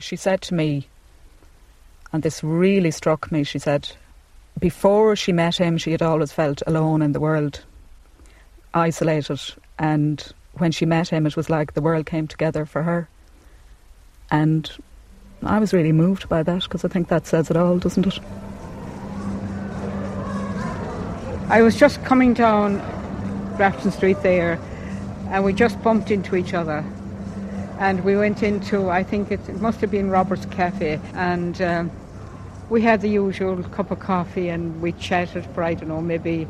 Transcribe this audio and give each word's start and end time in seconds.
she 0.00 0.16
said 0.16 0.40
to 0.42 0.54
me, 0.54 0.88
and 2.12 2.22
this 2.22 2.42
really 2.42 2.90
struck 2.90 3.30
me, 3.30 3.44
she 3.44 3.58
said, 3.58 3.90
before 4.58 5.14
she 5.14 5.32
met 5.32 5.56
him, 5.56 5.78
she 5.78 5.92
had 5.92 6.02
always 6.02 6.32
felt 6.32 6.62
alone 6.66 7.02
in 7.02 7.12
the 7.12 7.20
world, 7.20 7.64
isolated, 8.74 9.40
and 9.78 10.32
when 10.54 10.72
she 10.72 10.84
met 10.84 11.08
him, 11.08 11.26
it 11.26 11.36
was 11.36 11.48
like 11.48 11.74
the 11.74 11.80
world 11.80 12.06
came 12.06 12.26
together 12.26 12.66
for 12.66 12.82
her. 12.82 13.08
And 14.30 14.70
I 15.42 15.58
was 15.58 15.72
really 15.72 15.92
moved 15.92 16.28
by 16.28 16.42
that 16.42 16.62
because 16.64 16.84
I 16.84 16.88
think 16.88 17.08
that 17.08 17.26
says 17.26 17.50
it 17.50 17.56
all, 17.56 17.78
doesn't 17.78 18.06
it? 18.06 18.18
I 21.48 21.62
was 21.62 21.76
just 21.76 22.04
coming 22.04 22.34
down 22.34 22.78
Grafton 23.56 23.90
Street 23.90 24.22
there, 24.22 24.58
and 25.28 25.44
we 25.44 25.52
just 25.52 25.80
bumped 25.82 26.10
into 26.10 26.36
each 26.36 26.54
other. 26.54 26.84
And 27.80 28.04
we 28.04 28.14
went 28.14 28.42
into, 28.42 28.90
I 28.90 29.02
think 29.02 29.30
it, 29.30 29.40
it 29.48 29.58
must 29.58 29.80
have 29.80 29.90
been 29.90 30.10
Robert's 30.10 30.44
Cafe, 30.44 31.00
and 31.14 31.62
um, 31.62 31.90
we 32.68 32.82
had 32.82 33.00
the 33.00 33.08
usual 33.08 33.62
cup 33.62 33.90
of 33.90 34.00
coffee 34.00 34.50
and 34.50 34.82
we 34.82 34.92
chatted 34.92 35.46
for, 35.54 35.62
I 35.62 35.72
don't 35.72 35.88
know, 35.88 36.02
maybe 36.02 36.46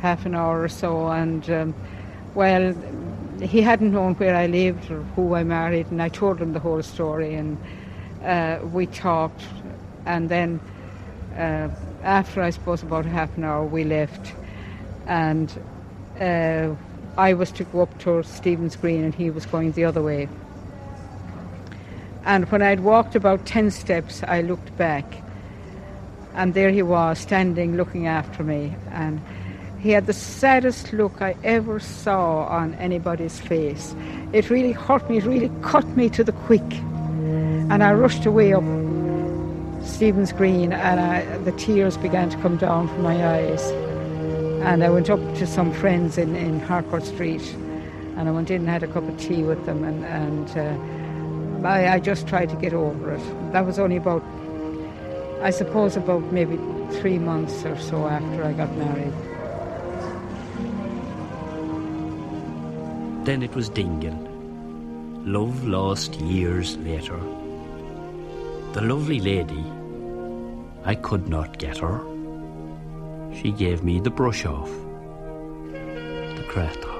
half 0.00 0.26
an 0.26 0.34
hour 0.34 0.62
or 0.62 0.68
so. 0.68 1.08
And 1.08 1.48
um, 1.48 1.74
well, 2.34 2.74
he 3.40 3.62
hadn't 3.62 3.92
known 3.92 4.14
where 4.16 4.36
I 4.36 4.46
lived 4.46 4.90
or 4.90 5.00
who 5.16 5.34
I 5.34 5.42
married, 5.42 5.86
and 5.90 6.02
I 6.02 6.10
told 6.10 6.38
him 6.38 6.52
the 6.52 6.60
whole 6.60 6.82
story. 6.82 7.34
And 7.34 7.56
uh, 8.22 8.58
we 8.62 8.84
talked, 8.88 9.40
and 10.04 10.28
then 10.28 10.60
uh, 11.34 11.70
after 12.02 12.42
I 12.42 12.50
suppose 12.50 12.82
about 12.82 13.06
half 13.06 13.34
an 13.38 13.44
hour, 13.44 13.64
we 13.64 13.84
left, 13.84 14.34
and 15.06 15.50
uh, 16.20 16.74
I 17.16 17.32
was 17.32 17.52
to 17.52 17.64
go 17.64 17.80
up 17.80 17.98
to 18.00 18.22
Stephen's 18.22 18.76
Green, 18.76 19.02
and 19.02 19.14
he 19.14 19.30
was 19.30 19.46
going 19.46 19.72
the 19.72 19.86
other 19.86 20.02
way. 20.02 20.28
And 22.24 22.50
when 22.50 22.62
I'd 22.62 22.80
walked 22.80 23.14
about 23.14 23.46
ten 23.46 23.70
steps, 23.70 24.22
I 24.26 24.42
looked 24.42 24.76
back, 24.76 25.04
and 26.34 26.54
there 26.54 26.70
he 26.70 26.82
was, 26.82 27.18
standing, 27.18 27.76
looking 27.76 28.06
after 28.06 28.44
me, 28.44 28.74
and 28.90 29.20
he 29.78 29.90
had 29.90 30.06
the 30.06 30.12
saddest 30.12 30.92
look 30.92 31.22
I 31.22 31.36
ever 31.44 31.80
saw 31.80 32.44
on 32.46 32.74
anybody's 32.74 33.40
face. 33.40 33.94
It 34.32 34.50
really 34.50 34.72
hurt 34.72 35.08
me, 35.08 35.18
it 35.18 35.24
really 35.24 35.50
cut 35.62 35.86
me 35.96 36.08
to 36.10 36.24
the 36.24 36.32
quick. 36.32 36.74
And 37.70 37.82
I 37.82 37.92
rushed 37.92 38.26
away 38.26 38.52
up 38.52 38.64
Stephen's 39.84 40.32
Green, 40.32 40.72
and 40.72 41.00
I, 41.00 41.38
the 41.38 41.52
tears 41.52 41.96
began 41.96 42.28
to 42.30 42.36
come 42.38 42.56
down 42.56 42.88
from 42.88 43.02
my 43.02 43.36
eyes. 43.36 43.62
And 44.62 44.82
I 44.84 44.90
went 44.90 45.08
up 45.08 45.20
to 45.36 45.46
some 45.46 45.72
friends 45.72 46.18
in, 46.18 46.36
in 46.36 46.60
Harcourt 46.60 47.04
Street, 47.04 47.54
and 48.16 48.28
I 48.28 48.32
went 48.32 48.50
in 48.50 48.62
and 48.62 48.68
had 48.68 48.82
a 48.82 48.88
cup 48.88 49.08
of 49.08 49.18
tea 49.18 49.44
with 49.44 49.64
them, 49.64 49.84
and, 49.84 50.04
and 50.04 50.50
uh, 50.58 50.97
I, 51.64 51.94
I 51.94 51.98
just 52.00 52.26
tried 52.26 52.48
to 52.50 52.56
get 52.56 52.72
over 52.72 53.14
it. 53.14 53.52
That 53.52 53.66
was 53.66 53.78
only 53.78 53.96
about, 53.96 54.22
I 55.42 55.50
suppose, 55.50 55.96
about 55.96 56.22
maybe 56.32 56.56
three 57.00 57.18
months 57.18 57.64
or 57.64 57.76
so 57.78 58.06
after 58.06 58.44
I 58.44 58.52
got 58.52 58.74
married. 58.76 59.12
Then 63.24 63.42
it 63.42 63.54
was 63.54 63.68
Dingle. 63.68 64.16
Love 65.24 65.66
lost 65.66 66.14
years 66.20 66.76
later. 66.78 67.18
The 68.72 68.80
lovely 68.80 69.20
lady, 69.20 69.64
I 70.84 70.94
could 70.94 71.28
not 71.28 71.58
get 71.58 71.78
her. 71.78 72.00
She 73.34 73.50
gave 73.50 73.82
me 73.82 74.00
the 74.00 74.10
brush 74.10 74.46
off, 74.46 74.70
the 75.72 76.44
creta. 76.48 76.94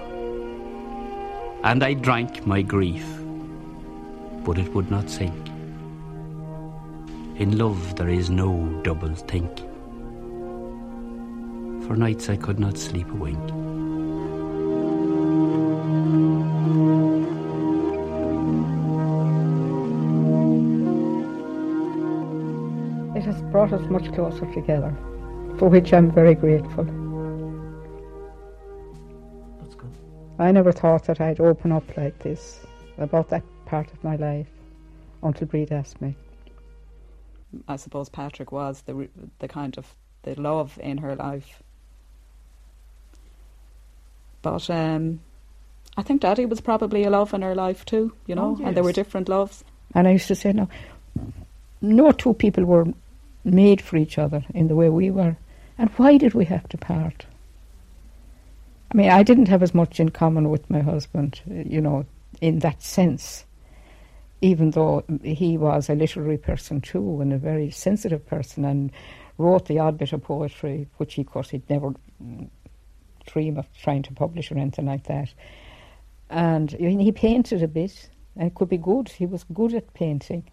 And 1.65 1.83
I 1.83 1.95
drank 1.95 2.47
my 2.47 2.61
grief, 2.63 3.07
but 4.49 4.57
it 4.57 4.73
would 4.73 4.91
not 4.91 5.11
sink. 5.11 5.49
In 7.37 7.59
love 7.59 7.97
there 7.97 8.09
is 8.09 8.31
no 8.31 8.81
double 8.83 9.15
think. 9.15 9.59
For 11.85 11.95
nights 11.97 12.31
I 12.31 12.37
could 12.37 12.59
not 12.59 12.79
sleep 12.79 13.11
a 13.11 13.15
wink. 13.15 13.45
It 23.19 23.25
has 23.27 23.43
brought 23.53 23.75
us 23.75 23.87
much 23.91 24.11
closer 24.15 24.51
together, 24.55 24.97
for 25.59 25.69
which 25.69 25.93
I'm 25.93 26.11
very 26.11 26.35
grateful. 26.35 26.85
That's 29.61 29.75
good. 29.75 29.93
I 30.39 30.53
never 30.53 30.73
thought 30.73 31.05
that 31.05 31.21
I'd 31.21 31.39
open 31.39 31.71
up 31.71 31.85
like 31.99 32.19
this 32.21 32.61
about 32.97 33.29
that 33.29 33.43
part 33.69 33.93
of 33.93 34.03
my 34.03 34.17
life 34.17 34.49
until 35.23 35.47
Breed 35.47 35.73
asked 35.73 36.01
me. 36.01 36.15
I 37.67 37.77
suppose 37.77 38.09
Patrick 38.09 38.53
was 38.53 38.83
the 38.83 39.09
the 39.39 39.49
kind 39.49 39.79
of 39.79 39.95
the 40.23 40.35
love 40.41 40.79
in 40.83 40.99
her 40.99 41.15
life. 41.15 41.63
But 44.43 44.69
um, 44.71 45.21
I 45.97 46.03
think 46.03 46.21
Daddy 46.21 46.47
was 46.47 46.61
probably 46.61 47.05
a 47.05 47.11
love 47.11 47.35
in 47.35 47.43
her 47.43 47.55
life 47.55 47.85
too, 47.85 48.13
you 48.27 48.35
know, 48.35 48.57
Oh, 48.61 48.65
and 48.65 48.77
there 48.77 48.85
were 48.85 48.93
different 48.93 49.29
loves. 49.29 49.65
And 49.95 50.07
I 50.07 50.13
used 50.13 50.29
to 50.29 50.35
say, 50.35 50.53
no, 50.53 50.69
no 51.81 52.13
two 52.13 52.35
people 52.35 52.65
were 52.65 52.87
made 53.45 53.81
for 53.81 53.97
each 53.97 54.19
other 54.19 54.45
in 54.55 54.69
the 54.69 54.77
way 54.77 54.89
we 54.89 55.11
were. 55.11 55.37
And 55.77 55.91
why 55.97 56.17
did 56.19 56.35
we 56.35 56.45
have 56.45 56.69
to 56.69 56.79
part? 56.79 57.27
I 58.93 58.97
mean, 58.97 59.11
I 59.11 59.23
didn't 59.23 59.49
have 59.49 59.63
as 59.63 59.75
much 59.75 59.99
in 60.01 60.11
common 60.11 60.51
with 60.51 60.71
my 60.71 60.81
husband, 60.81 61.41
you 61.47 61.81
know, 61.81 62.07
in 62.41 62.61
that 62.61 62.83
sense, 62.83 63.45
even 64.41 64.71
though 64.71 65.05
he 65.23 65.59
was 65.59 65.89
a 65.89 65.95
literary 65.95 66.39
person 66.39 66.81
too 66.81 67.21
and 67.21 67.33
a 67.33 67.39
very 67.39 67.71
sensitive 67.71 68.25
person 68.27 68.65
and 68.65 68.93
wrote 69.37 69.67
the 69.67 69.79
odd 69.79 69.99
bit 69.99 70.13
of 70.13 70.23
poetry, 70.23 70.87
which 70.97 71.15
he, 71.15 71.23
of 71.23 71.29
course, 71.29 71.51
he'd 71.51 71.69
never 71.71 71.93
dream 73.27 73.57
of 73.57 73.67
trying 73.81 74.03
to 74.03 74.13
publish 74.13 74.51
or 74.51 74.59
anything 74.59 74.87
like 74.87 75.05
that. 75.05 75.33
And 76.31 76.71
he 76.73 77.13
painted 77.13 77.63
a 77.63 77.69
bit, 77.69 78.11
and 78.37 78.49
it 78.49 78.55
could 78.55 78.69
be 78.69 78.77
good. 78.77 79.09
He 79.09 79.27
was 79.27 79.45
good 79.53 79.75
at 79.75 79.95
painting. 79.95 80.45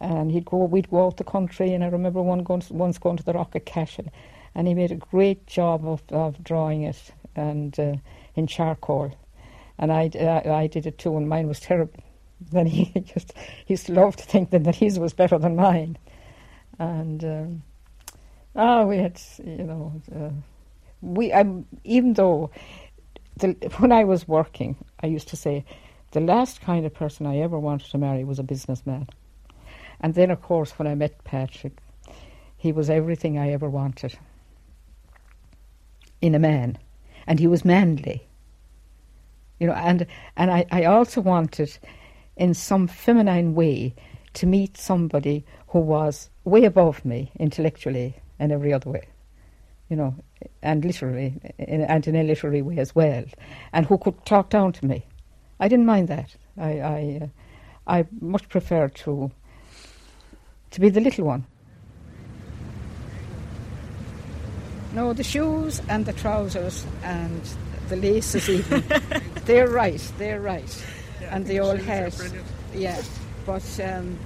And 0.00 0.30
he'd 0.30 0.44
go, 0.44 0.64
we'd 0.64 0.90
go 0.90 1.06
out 1.06 1.16
the 1.16 1.24
country, 1.24 1.72
and 1.72 1.82
I 1.82 1.88
remember 1.88 2.22
one 2.22 2.44
going, 2.44 2.62
once 2.70 2.98
going 2.98 3.16
to 3.16 3.24
the 3.24 3.32
Rock 3.32 3.54
of 3.54 3.64
Cashel, 3.64 4.06
and 4.54 4.68
he 4.68 4.74
made 4.74 4.92
a 4.92 4.96
great 4.96 5.46
job 5.46 5.86
of, 5.86 6.02
of 6.10 6.42
drawing 6.44 6.82
it 6.82 7.12
and 7.34 7.78
uh, 7.80 7.94
in 8.34 8.46
charcoal. 8.46 9.12
And 9.78 9.92
I, 9.92 10.10
I, 10.14 10.50
I 10.50 10.66
did 10.68 10.86
it 10.86 10.98
too, 10.98 11.16
and 11.16 11.28
mine 11.28 11.48
was 11.48 11.60
terrible. 11.60 12.02
Then 12.40 12.66
he 12.66 12.84
just 13.14 13.32
he 13.64 13.74
used 13.74 13.86
to 13.86 13.92
love 13.92 14.16
to 14.16 14.24
think 14.24 14.50
that, 14.50 14.64
that 14.64 14.76
his 14.76 14.98
was 14.98 15.12
better 15.12 15.38
than 15.38 15.56
mine. 15.56 15.98
And 16.78 17.24
um, 17.24 17.62
ah, 18.54 18.84
we 18.84 18.98
had, 18.98 19.20
you 19.44 19.64
know, 19.64 20.00
uh, 20.14 20.30
we 21.00 21.32
um, 21.32 21.66
even 21.84 22.14
though 22.14 22.50
the, 23.36 23.52
when 23.78 23.92
I 23.92 24.04
was 24.04 24.28
working, 24.28 24.76
I 25.02 25.06
used 25.06 25.28
to 25.28 25.36
say 25.36 25.64
the 26.12 26.20
last 26.20 26.60
kind 26.60 26.86
of 26.86 26.94
person 26.94 27.26
I 27.26 27.38
ever 27.38 27.58
wanted 27.58 27.90
to 27.90 27.98
marry 27.98 28.24
was 28.24 28.38
a 28.38 28.42
businessman. 28.42 29.08
And 30.00 30.14
then, 30.14 30.30
of 30.30 30.40
course, 30.42 30.78
when 30.78 30.86
I 30.86 30.94
met 30.94 31.24
Patrick, 31.24 31.78
he 32.56 32.72
was 32.72 32.88
everything 32.88 33.38
I 33.38 33.50
ever 33.50 33.68
wanted 33.68 34.18
in 36.20 36.34
a 36.34 36.38
man, 36.38 36.78
and 37.26 37.38
he 37.38 37.46
was 37.46 37.64
manly. 37.64 38.26
You 39.60 39.68
know, 39.68 39.74
and 39.74 40.06
and 40.36 40.50
I, 40.50 40.66
I 40.70 40.84
also 40.84 41.20
wanted, 41.20 41.78
in 42.38 42.54
some 42.54 42.86
feminine 42.86 43.54
way, 43.54 43.94
to 44.34 44.46
meet 44.46 44.76
somebody 44.76 45.44
who 45.68 45.80
was 45.80 46.30
way 46.44 46.64
above 46.64 47.04
me 47.04 47.32
intellectually 47.38 48.14
and 48.38 48.52
every 48.52 48.72
other 48.72 48.88
way, 48.90 49.08
you 49.88 49.96
know, 49.96 50.14
and 50.62 50.84
literally, 50.84 51.34
in, 51.58 51.82
and 51.82 52.06
in 52.06 52.14
a 52.14 52.22
literary 52.22 52.62
way 52.62 52.78
as 52.78 52.94
well, 52.94 53.24
and 53.72 53.86
who 53.86 53.98
could 53.98 54.24
talk 54.24 54.48
down 54.48 54.72
to 54.72 54.86
me. 54.86 55.04
I 55.58 55.68
didn't 55.68 55.86
mind 55.86 56.08
that. 56.08 56.36
I 56.56 56.80
I, 56.80 57.20
uh, 57.22 57.26
I 57.86 58.06
much 58.20 58.48
preferred 58.48 58.94
to 58.96 59.30
to 60.70 60.80
be 60.80 60.88
the 60.88 61.00
little 61.00 61.24
one. 61.24 61.44
No, 64.94 65.12
the 65.12 65.24
shoes 65.24 65.82
and 65.88 66.06
the 66.06 66.12
trousers 66.12 66.86
and 67.02 67.42
the 67.88 67.96
laces 67.96 68.48
even. 68.48 68.84
they're 69.44 69.68
right, 69.68 70.00
they're 70.18 70.40
right. 70.40 70.84
And 71.30 71.46
the 71.46 71.60
old 71.60 71.80
hat. 71.80 72.14
Yeah. 72.74 73.00
But 73.46 73.80
um, 73.80 74.18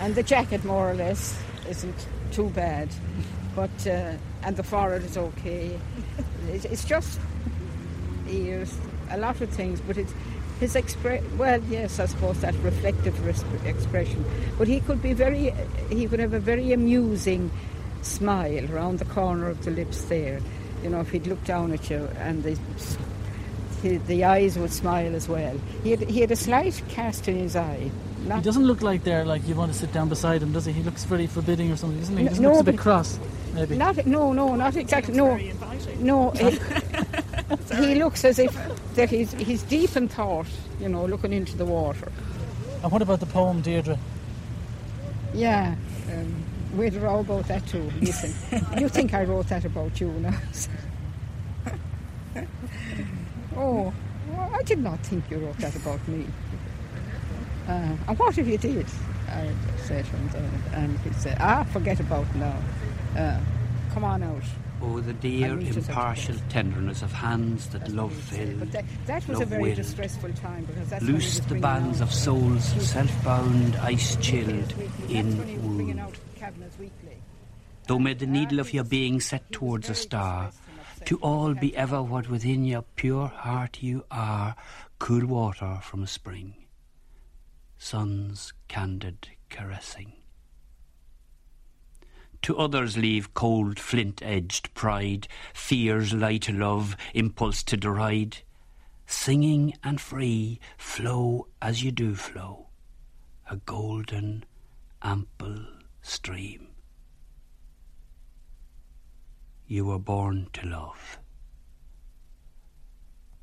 and 0.00 0.14
the 0.14 0.22
jacket 0.22 0.64
more 0.64 0.90
or 0.90 0.94
less 0.94 1.40
isn't 1.68 2.06
too 2.32 2.50
bad. 2.50 2.88
But 3.56 3.86
uh, 3.86 4.12
and 4.42 4.56
the 4.56 4.62
forehead 4.62 5.02
is 5.04 5.16
okay. 5.16 5.78
It, 6.48 6.64
it's 6.64 6.84
just 6.84 7.20
ears, 8.28 8.76
a 9.10 9.18
lot 9.18 9.40
of 9.40 9.48
things, 9.50 9.80
but 9.80 9.96
it's 9.96 10.14
his 10.60 10.74
expre 10.74 11.22
well 11.36 11.62
yes 11.68 12.00
i 12.00 12.06
suppose 12.06 12.40
that 12.40 12.52
reflective 12.64 13.24
res- 13.24 13.44
expression 13.64 14.24
but 14.58 14.66
he 14.66 14.80
could 14.80 15.00
be 15.00 15.12
very 15.12 15.54
he 15.88 16.06
could 16.08 16.18
have 16.18 16.32
a 16.32 16.40
very 16.40 16.72
amusing 16.72 17.48
smile 18.02 18.68
around 18.72 18.98
the 18.98 19.04
corner 19.04 19.48
of 19.48 19.64
the 19.64 19.70
lips 19.70 20.02
there 20.06 20.40
you 20.82 20.90
know 20.90 21.00
if 21.00 21.10
he'd 21.10 21.28
look 21.28 21.42
down 21.44 21.72
at 21.72 21.88
you 21.88 22.08
and 22.18 22.42
the 22.42 22.58
he, 23.82 23.96
the 23.98 24.24
eyes 24.24 24.58
would 24.58 24.72
smile 24.72 25.14
as 25.14 25.28
well. 25.28 25.58
He 25.84 25.90
had, 25.92 26.00
he 26.08 26.20
had 26.20 26.30
a 26.30 26.36
slight 26.36 26.82
cast 26.88 27.28
in 27.28 27.36
his 27.36 27.56
eye. 27.56 27.90
He 28.24 28.40
doesn't 28.42 28.64
look 28.66 28.82
like 28.82 29.04
there, 29.04 29.24
like 29.24 29.46
you 29.48 29.54
want 29.54 29.72
to 29.72 29.78
sit 29.78 29.92
down 29.92 30.08
beside 30.08 30.42
him, 30.42 30.52
does 30.52 30.64
he? 30.66 30.72
He 30.72 30.82
looks 30.82 31.04
very 31.04 31.26
forbidding 31.26 31.70
or 31.70 31.76
something, 31.76 31.98
doesn't 32.00 32.16
he? 32.16 32.26
He 32.26 32.38
No, 32.40 32.48
looks 32.50 32.60
a 32.60 32.64
bit 32.64 32.76
but- 32.76 32.82
cross, 32.82 33.18
maybe. 33.54 33.76
not, 33.76 34.04
no, 34.06 34.32
no, 34.32 34.54
not 34.56 34.76
exactly. 34.76 35.14
No, 35.14 35.38
no. 35.98 36.30
He, 37.72 37.86
he 37.86 37.94
looks 37.94 38.24
as 38.26 38.38
if 38.38 38.54
that 38.94 39.08
he's, 39.08 39.32
he's 39.32 39.62
deep 39.62 39.96
in 39.96 40.08
thought, 40.08 40.46
you 40.80 40.88
know, 40.88 41.06
looking 41.06 41.32
into 41.32 41.56
the 41.56 41.64
water. 41.64 42.10
And 42.82 42.92
what 42.92 43.00
about 43.00 43.20
the 43.20 43.26
poem, 43.26 43.62
Deirdre? 43.62 43.98
Yeah, 45.32 45.74
um, 46.12 46.44
we'd 46.76 46.94
row 46.94 47.20
about 47.20 47.48
that 47.48 47.66
too. 47.66 47.90
Listen, 48.00 48.34
you 48.78 48.88
think 48.88 49.14
I 49.14 49.24
wrote 49.24 49.48
that 49.48 49.64
about 49.64 49.98
you 50.00 50.08
now? 50.12 50.38
oh, 53.58 53.92
well, 54.30 54.50
I 54.54 54.62
did 54.62 54.78
not 54.78 55.00
think 55.00 55.24
you 55.30 55.38
wrote 55.38 55.58
that 55.58 55.74
about 55.76 56.06
me. 56.08 56.26
Uh, 57.66 57.96
and 58.08 58.18
what 58.18 58.38
if 58.38 58.46
you 58.46 58.56
did? 58.56 58.86
I 59.28 59.50
said 59.84 60.04
to 60.06 60.10
him 60.10 60.62
and 60.72 60.98
he 61.00 61.12
said, 61.12 61.36
ah, 61.40 61.64
forget 61.64 62.00
about 62.00 62.34
now. 62.36 62.56
Uh, 63.16 63.40
come 63.92 64.04
on 64.04 64.22
out. 64.22 64.42
Oh, 64.80 65.00
the 65.00 65.12
dear 65.12 65.56
reached 65.56 65.76
us 65.76 65.76
out 65.76 65.88
impartial 65.88 66.36
tenderness 66.48 67.02
of 67.02 67.12
hands 67.12 67.68
that 67.70 67.80
That's 67.80 67.92
love 67.92 68.14
what 68.30 68.38
he 68.38 68.46
fill. 68.46 68.58
But 68.58 68.72
that, 68.72 68.84
that 69.06 69.28
was 69.28 69.40
a 69.40 69.44
very 69.44 69.62
willed. 69.62 69.76
distressful 69.76 70.32
time 70.34 70.64
because 70.64 70.88
that's 70.88 71.04
Loose 71.04 71.40
the 71.40 71.56
bands 71.56 72.00
of 72.00 72.12
souls, 72.12 72.64
self-bound, 72.64 73.76
ice-chilled, 73.76 74.68
That's 74.68 75.10
when 75.10 75.48
he 75.48 75.56
was 75.56 75.66
bringing 75.66 75.98
in 75.98 76.04
wound. 76.04 76.18
Though 77.88 77.98
may 77.98 78.14
the 78.14 78.26
needle 78.26 78.60
of 78.60 78.72
your 78.72 78.84
being 78.84 79.20
set 79.20 79.50
towards 79.50 79.90
a 79.90 79.94
star, 79.94 80.52
to 81.08 81.16
all 81.20 81.54
be 81.54 81.74
ever 81.74 82.02
what 82.02 82.28
within 82.28 82.66
your 82.66 82.82
pure 82.82 83.28
heart 83.28 83.82
you 83.82 84.04
are, 84.10 84.54
cool 84.98 85.24
water 85.24 85.78
from 85.80 86.02
a 86.02 86.06
spring, 86.06 86.54
sun's 87.78 88.52
candid 88.68 89.26
caressing. 89.48 90.12
To 92.42 92.58
others 92.58 92.98
leave 92.98 93.32
cold 93.32 93.80
flint-edged 93.80 94.74
pride, 94.74 95.28
fears 95.54 96.12
light 96.12 96.50
love, 96.50 96.94
impulse 97.14 97.62
to 97.62 97.78
deride. 97.78 98.42
Singing 99.06 99.72
and 99.82 99.98
free, 99.98 100.60
flow 100.76 101.46
as 101.62 101.82
you 101.82 101.90
do 101.90 102.14
flow, 102.16 102.66
a 103.50 103.56
golden, 103.56 104.44
ample 105.00 105.64
stream. 106.02 106.66
You 109.68 109.84
were 109.84 109.98
born 109.98 110.48
to 110.54 110.66
love, 110.66 111.18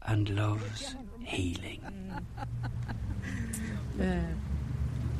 and 0.02 0.30
love's 0.30 0.96
healing. 1.24 1.82
Uh, 3.98 4.20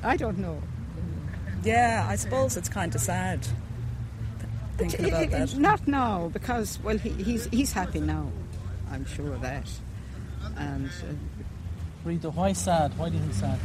I 0.04 0.18
don't 0.18 0.38
know. 0.38 0.62
Yeah, 1.64 2.06
I 2.10 2.18
suppose 2.18 2.58
it's 2.58 2.68
kind 2.68 2.94
of 2.94 3.00
sad 3.00 3.42
th- 3.44 3.54
thinking 4.76 5.06
about 5.08 5.22
It- 5.24 5.26
it- 5.28 5.32
that. 5.32 5.56
Not 5.70 5.88
now, 5.88 6.28
because 6.34 6.78
well, 6.84 6.98
he, 6.98 7.10
he's 7.12 7.46
he's 7.46 7.72
happy 7.72 8.02
now. 8.02 8.30
I'm 8.92 9.06
sure 9.06 9.32
of 9.32 9.40
that. 9.44 9.70
And 10.58 10.88
uh, 10.90 11.14
Rita, 12.04 12.32
why 12.32 12.52
sad? 12.52 12.98
Why 12.98 13.08
do 13.08 13.16
you 13.16 13.22
think 13.22 13.34
sad? 13.34 13.60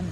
Um, 0.00 0.06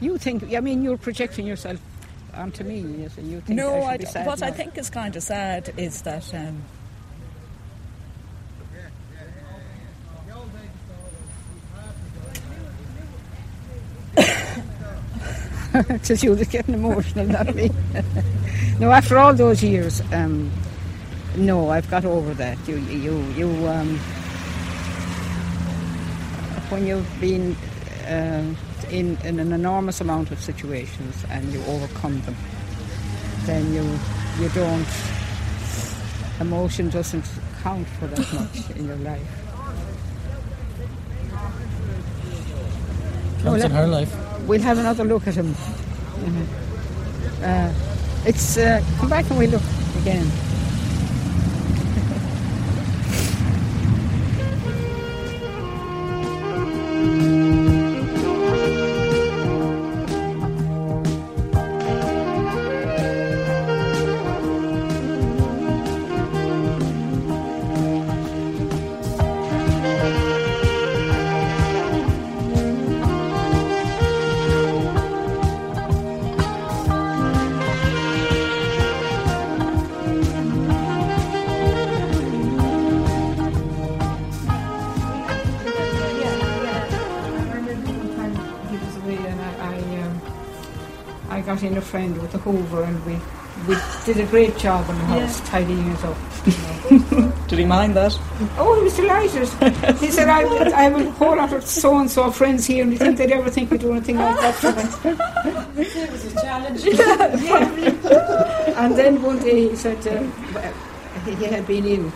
you 0.00 0.18
think? 0.18 0.54
I 0.54 0.60
mean, 0.60 0.82
you're 0.82 0.98
projecting 0.98 1.46
yourself 1.46 1.80
onto 2.34 2.64
me. 2.64 2.80
Yes, 2.80 3.16
and 3.18 3.30
you 3.30 3.40
think 3.40 3.56
no, 3.56 3.74
I 3.74 3.78
I 3.78 3.92
should 3.92 4.00
be 4.00 4.06
sad 4.06 4.26
what 4.26 4.42
I 4.42 4.50
think 4.50 4.78
is 4.78 4.90
kind 4.90 5.14
of 5.14 5.22
sad 5.22 5.72
is 5.76 6.02
that 6.02 6.34
um, 6.34 6.62
Says 16.02 16.24
you 16.24 16.30
was 16.30 16.48
getting 16.48 16.74
emotional, 16.74 17.26
not 17.26 17.54
me. 17.54 17.70
no, 18.80 18.90
after 18.90 19.18
all 19.18 19.32
those 19.32 19.62
years, 19.62 20.02
um, 20.12 20.50
no, 21.36 21.70
I've 21.70 21.88
got 21.90 22.04
over 22.04 22.34
that. 22.34 22.58
You, 22.66 22.76
you, 22.76 23.22
you. 23.36 23.68
Um, 23.68 23.98
when 26.70 26.86
you've 26.86 27.20
been 27.20 27.56
uh, 28.10 28.42
in, 28.90 29.16
in 29.24 29.38
an 29.38 29.52
enormous 29.52 30.00
amount 30.00 30.30
of 30.32 30.40
situations 30.40 31.24
and 31.30 31.52
you 31.52 31.62
overcome 31.66 32.20
them, 32.22 32.36
then 33.46 33.72
you 33.72 33.84
you 34.40 34.48
don't. 34.50 34.86
Emotion 36.40 36.88
doesn't 36.88 37.24
count 37.62 37.86
for 37.98 38.06
that 38.08 38.32
much 38.34 38.70
in 38.76 38.86
your 38.86 38.96
life. 38.96 39.20
Counts 43.42 43.64
in 43.64 43.72
let- 43.72 43.80
her 43.80 43.86
life. 43.86 44.12
We'll 44.46 44.62
have 44.62 44.78
another 44.78 45.04
look 45.04 45.26
at 45.28 45.34
him. 45.34 45.54
Uh, 47.42 47.72
it's 48.26 48.56
uh, 48.58 48.82
come 48.98 49.08
back 49.08 49.28
and 49.30 49.38
we 49.38 49.46
look 49.46 49.62
again. 50.02 50.26
I 91.60 91.62
got 91.64 91.72
in 91.72 91.76
a 91.76 91.82
friend 91.82 92.16
with 92.22 92.34
a 92.34 92.38
hoover 92.38 92.84
and 92.84 93.04
we, 93.04 93.20
we 93.68 93.76
did 94.06 94.16
a 94.18 94.24
great 94.30 94.56
job 94.56 94.88
on 94.88 94.96
the 94.96 95.04
house, 95.04 95.40
tidying 95.46 95.90
it 95.90 96.04
up. 96.04 96.16
you 96.90 96.98
know. 97.18 97.32
did 97.48 97.58
he 97.58 97.66
mind 97.66 97.94
that? 97.96 98.18
oh, 98.56 98.76
he 98.78 98.84
was 98.84 98.96
delighted. 98.96 99.46
he 99.98 100.10
said, 100.10 100.28
I, 100.30 100.40
I 100.72 100.82
have 100.84 100.98
a 100.98 101.10
whole 101.12 101.36
lot 101.36 101.52
of 101.52 101.62
so-and-so 101.62 102.30
friends 102.30 102.64
here 102.64 102.82
and 102.82 102.92
you 102.92 102.98
think 102.98 103.18
they'd 103.18 103.30
ever 103.32 103.50
think 103.50 103.70
we'd 103.70 103.82
do 103.82 103.92
anything 103.92 104.16
like 104.16 104.40
that 104.40 104.54
for 104.54 104.72
them? 104.72 104.88
It 105.76 106.10
was 106.10 106.24
a 106.24 106.34
challenge. 106.40 106.84
And 108.80 108.96
then 108.96 109.20
one 109.20 109.38
day 109.40 109.68
he 109.68 109.76
said, 109.76 109.98
uh, 110.06 110.22
he 111.26 111.34
he 111.34 111.44
had 111.44 111.66
been 111.66 111.84
in, 111.84 112.10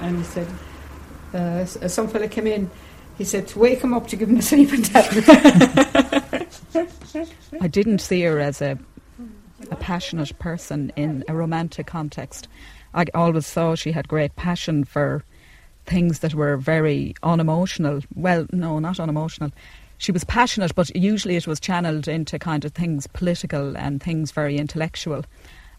and 0.00 0.18
he 0.18 0.24
said, 0.24 0.48
uh, 1.32 1.64
some 1.64 2.08
fella 2.08 2.26
came 2.26 2.48
in. 2.48 2.68
He 3.16 3.22
said, 3.24 3.46
to 3.48 3.58
wake 3.60 3.80
him 3.82 3.94
up 3.94 4.08
to 4.08 4.16
give 4.16 4.28
him 4.28 4.38
a 4.38 4.42
sleeping 4.42 4.82
tablet. 4.82 5.24
I 7.60 7.66
didn't 7.68 8.00
see 8.00 8.22
her 8.22 8.38
as 8.38 8.60
a 8.62 8.78
a 9.70 9.76
passionate 9.76 10.38
person 10.38 10.92
in 10.96 11.24
a 11.28 11.34
romantic 11.34 11.86
context. 11.86 12.48
I 12.94 13.06
always 13.14 13.46
saw 13.46 13.74
she 13.74 13.92
had 13.92 14.08
great 14.08 14.34
passion 14.36 14.84
for 14.84 15.24
things 15.86 16.20
that 16.20 16.34
were 16.34 16.56
very 16.56 17.14
unemotional. 17.22 18.00
Well, 18.14 18.46
no, 18.52 18.78
not 18.78 19.00
unemotional. 19.00 19.52
She 19.98 20.12
was 20.12 20.24
passionate, 20.24 20.74
but 20.74 20.94
usually 20.94 21.36
it 21.36 21.46
was 21.46 21.58
channeled 21.58 22.06
into 22.06 22.38
kind 22.38 22.64
of 22.64 22.72
things 22.72 23.06
political 23.08 23.76
and 23.76 24.02
things 24.02 24.30
very 24.30 24.56
intellectual. 24.56 25.24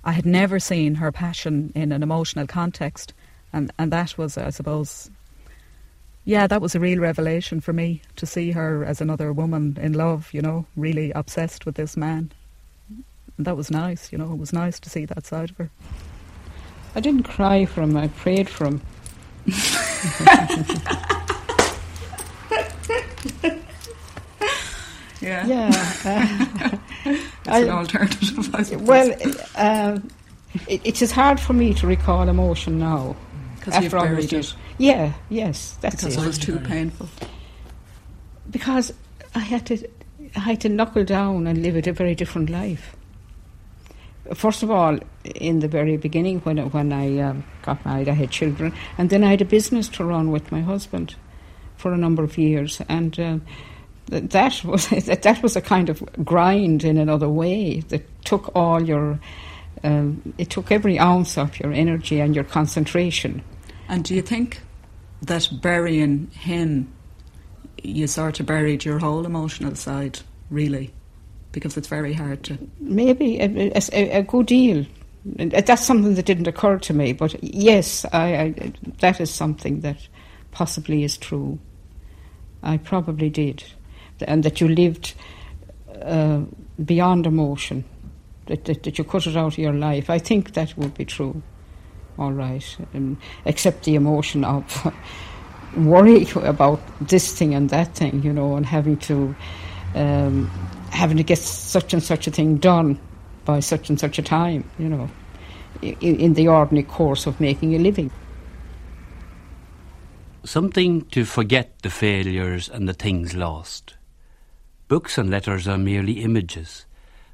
I 0.04 0.12
had 0.12 0.26
never 0.26 0.60
seen 0.60 0.96
her 0.96 1.12
passion 1.12 1.72
in 1.76 1.92
an 1.92 2.04
emotional 2.04 2.48
context, 2.48 3.14
and, 3.54 3.72
and 3.78 3.92
that 3.92 4.18
was, 4.18 4.38
I 4.38 4.50
suppose, 4.50 5.10
yeah, 6.26 6.48
that 6.48 6.62
was 6.62 6.76
a 6.76 6.80
real 6.80 7.00
revelation 7.00 7.62
for 7.62 7.74
me 7.74 8.02
to 8.18 8.26
see 8.26 8.52
her 8.52 8.84
as 8.84 9.02
another 9.02 9.32
woman 9.32 9.78
in 9.82 9.94
love, 9.94 10.30
you 10.34 10.42
know, 10.42 10.66
really 10.76 11.12
obsessed 11.12 11.66
with 11.66 11.76
this 11.76 11.96
man. 11.96 12.32
And 13.40 13.46
that 13.48 13.56
was 13.56 13.72
nice, 13.72 14.12
you 14.12 14.18
know, 14.18 14.34
it 14.34 14.38
was 14.38 14.52
nice 14.52 14.82
to 14.82 14.90
see 14.90 15.06
that 15.06 15.26
side 15.26 15.52
of 15.52 15.58
her. 15.60 15.70
I 16.94 17.00
didn't 17.00 17.24
cry 17.24 17.64
for 17.64 17.82
him, 17.82 17.96
I 17.96 18.10
prayed 18.10 18.50
for 18.50 18.66
him. 18.66 18.82
Yeah, 25.22 25.46
Yeah. 25.48 25.68
uh, 26.06 26.78
that's 27.44 27.64
an 27.64 27.70
alternative. 27.70 28.56
I 28.56 28.64
suppose. 28.64 28.82
well, 28.88 29.14
uh, 29.56 30.00
it, 30.68 30.82
it 30.86 31.02
is 31.02 31.12
hard 31.12 31.40
for 31.40 31.52
me 31.54 31.74
to 31.76 31.88
recall 31.88 32.30
emotion 32.30 32.80
now. 32.80 33.16
because 33.58 33.76
you've 33.84 33.94
after 33.94 33.98
all 33.98 34.16
those 34.16 34.28
buried 34.30 34.46
it, 34.46 34.54
Yeah, 34.78 35.14
yes, 35.30 35.78
that's 35.82 35.98
because 35.98 36.16
it. 36.16 36.24
it 36.24 36.26
was 36.26 36.38
too 36.38 36.58
painful. 36.60 37.10
because 38.50 38.94
I 39.36 39.40
had 39.40 39.66
to 39.68 39.88
I 40.36 40.40
had 40.40 40.62
to 40.62 40.70
knuckle 40.70 41.04
down 41.04 41.48
and 41.48 41.62
live 41.64 41.76
it 41.76 41.88
a 41.88 41.92
very 41.94 42.16
different 42.16 42.50
life. 42.50 42.96
First 44.34 44.64
of 44.64 44.72
all, 44.72 45.00
in 45.24 45.60
the 45.60 45.68
very 45.68 45.98
beginning, 45.98 46.40
when 46.42 46.58
when 46.72 46.94
I 46.94 47.20
um, 47.20 47.44
got 47.62 47.84
married, 47.86 48.10
I 48.10 48.14
had 48.14 48.32
children, 48.32 48.74
and 48.98 49.10
then 49.10 49.24
I 49.24 49.32
had 49.32 49.42
a 49.42 49.46
business 49.46 49.88
to 49.90 50.04
run 50.04 50.32
with 50.32 50.52
my 50.52 50.62
husband 50.62 51.16
for 51.78 51.94
a 51.94 51.98
number 51.98 52.24
of 52.24 52.38
years, 52.38 52.82
and 52.90 53.14
th- 53.14 53.42
that 54.10 54.64
was 54.64 54.88
that 54.90 55.40
was 55.42 55.56
a 55.56 55.62
kind 55.62 55.90
of 55.90 56.04
grind 56.24 56.84
in 56.84 56.98
another 56.98 57.30
way 57.30 57.80
that 57.90 58.26
took 58.26 58.56
all 58.56 58.82
your. 58.82 59.20
Um, 59.82 60.34
it 60.38 60.50
took 60.50 60.72
every 60.72 61.00
ounce 61.00 61.38
of 61.38 61.58
your 61.58 61.72
energy 61.72 62.20
and 62.20 62.36
your 62.36 62.44
concentration. 62.44 63.42
And 63.88 64.04
do 64.04 64.14
you 64.14 64.22
think 64.22 64.62
that 65.22 65.50
burying 65.62 66.28
him, 66.32 66.92
you 67.82 68.08
sort 68.08 68.42
of 68.42 68.46
buried 68.46 68.84
your 68.84 69.00
whole 69.00 69.26
emotional 69.26 69.76
side, 69.76 70.20
really? 70.50 70.94
Because 71.52 71.78
it's 71.78 71.88
very 71.88 72.14
hard 72.14 72.44
to. 72.44 72.58
Maybe 72.80 73.40
a, 73.40 73.72
a, 73.94 74.20
a 74.20 74.24
good 74.24 74.46
deal. 74.46 74.86
That's 75.26 75.86
something 75.86 76.16
that 76.16 76.26
didn't 76.26 76.48
occur 76.48 76.78
to 76.80 76.94
me, 76.94 77.14
but 77.14 77.44
yes, 77.44 78.06
I, 78.14 78.36
I, 78.36 78.74
that 79.00 79.20
is 79.20 79.32
something 79.32 79.82
that 79.82 79.98
possibly 80.52 81.04
is 81.04 81.18
true. 81.18 81.60
I 82.64 82.78
probably 82.78 83.30
did. 83.30 83.64
And 84.22 84.44
that 84.44 84.62
you 84.62 84.68
lived 84.68 85.14
uh, 86.02 86.42
beyond 86.84 87.26
emotion, 87.26 87.84
that, 88.48 88.66
that, 88.66 88.84
that, 88.84 88.98
you 88.98 89.04
cut 89.04 89.28
it 89.28 89.36
out 89.36 89.54
of 89.54 89.58
your 89.58 89.74
life. 89.74 90.10
I 90.10 90.20
think 90.20 90.54
that 90.54 90.78
would 90.78 90.94
be 90.94 91.06
true. 91.06 91.42
All 92.18 92.34
right. 92.34 92.78
Um, 92.94 93.18
except 93.46 93.86
the 93.86 93.96
emotion 93.96 94.44
of 94.44 94.94
worry 95.78 96.28
about 96.36 96.82
this 97.08 97.38
thing 97.38 97.54
and 97.54 97.70
that 97.70 97.96
thing, 97.96 98.24
you 98.24 98.34
know, 98.34 98.56
and 98.56 98.66
having 98.66 98.98
to. 98.98 99.36
Um, 99.96 100.52
having 100.92 101.18
to 101.18 101.24
get 101.24 101.38
such 101.38 101.94
and 101.94 102.04
such 102.04 102.28
a 102.28 102.32
thing 102.32 102.58
done 102.58 103.00
by 103.46 103.60
such 103.60 103.90
and 103.90 104.00
such 104.00 104.20
a 104.20 104.22
time, 104.22 104.70
you 104.78 104.90
know, 104.90 105.10
in, 105.82 106.20
in 106.20 106.34
the 106.34 106.48
ordinary 106.48 106.84
course 106.84 107.26
of 107.26 107.40
making 107.40 107.76
a 107.76 107.80
living 107.80 108.12
something 110.50 111.02
to 111.02 111.26
forget 111.26 111.80
the 111.84 111.90
failures 111.90 112.70
and 112.70 112.88
the 112.88 112.94
things 112.94 113.36
lost. 113.36 113.96
Books 114.88 115.18
and 115.18 115.30
letters 115.30 115.68
are 115.68 115.78
merely 115.78 116.24
images. 116.24 116.86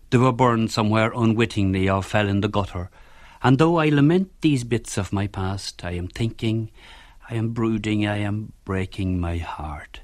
They 0.09 0.17
were 0.17 0.33
burned 0.33 0.71
somewhere 0.71 1.12
unwittingly 1.15 1.89
or 1.89 2.03
fell 2.03 2.27
in 2.27 2.41
the 2.41 2.50
gutter. 2.50 2.89
And 3.41 3.57
though 3.57 3.77
I 3.77 3.89
lament 3.89 4.31
these 4.41 4.63
bits 4.63 4.97
of 4.97 5.13
my 5.13 5.27
past, 5.27 5.85
I 5.85 5.91
am 5.91 6.07
thinking, 6.07 6.71
I 7.29 7.35
am 7.35 7.50
brooding, 7.50 8.05
I 8.05 8.17
am 8.17 8.51
breaking 8.65 9.19
my 9.19 9.38
heart. 9.38 10.01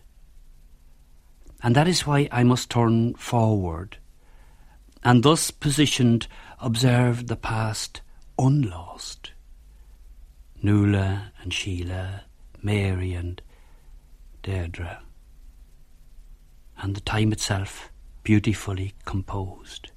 And 1.63 1.75
that 1.75 1.87
is 1.87 2.07
why 2.07 2.27
I 2.31 2.43
must 2.43 2.69
turn 2.69 3.13
forward, 3.13 3.97
and 5.03 5.23
thus 5.23 5.51
positioned 5.51 6.27
observe 6.59 7.27
the 7.27 7.35
past 7.35 8.01
unlost. 8.39 9.31
Nuala 10.63 11.31
and 11.41 11.53
Sheila, 11.53 12.23
Mary 12.61 13.13
and 13.13 13.41
Deirdre, 14.43 15.01
and 16.77 16.95
the 16.95 17.01
time 17.01 17.31
itself 17.31 17.91
beautifully 18.23 18.93
composed. 19.05 19.91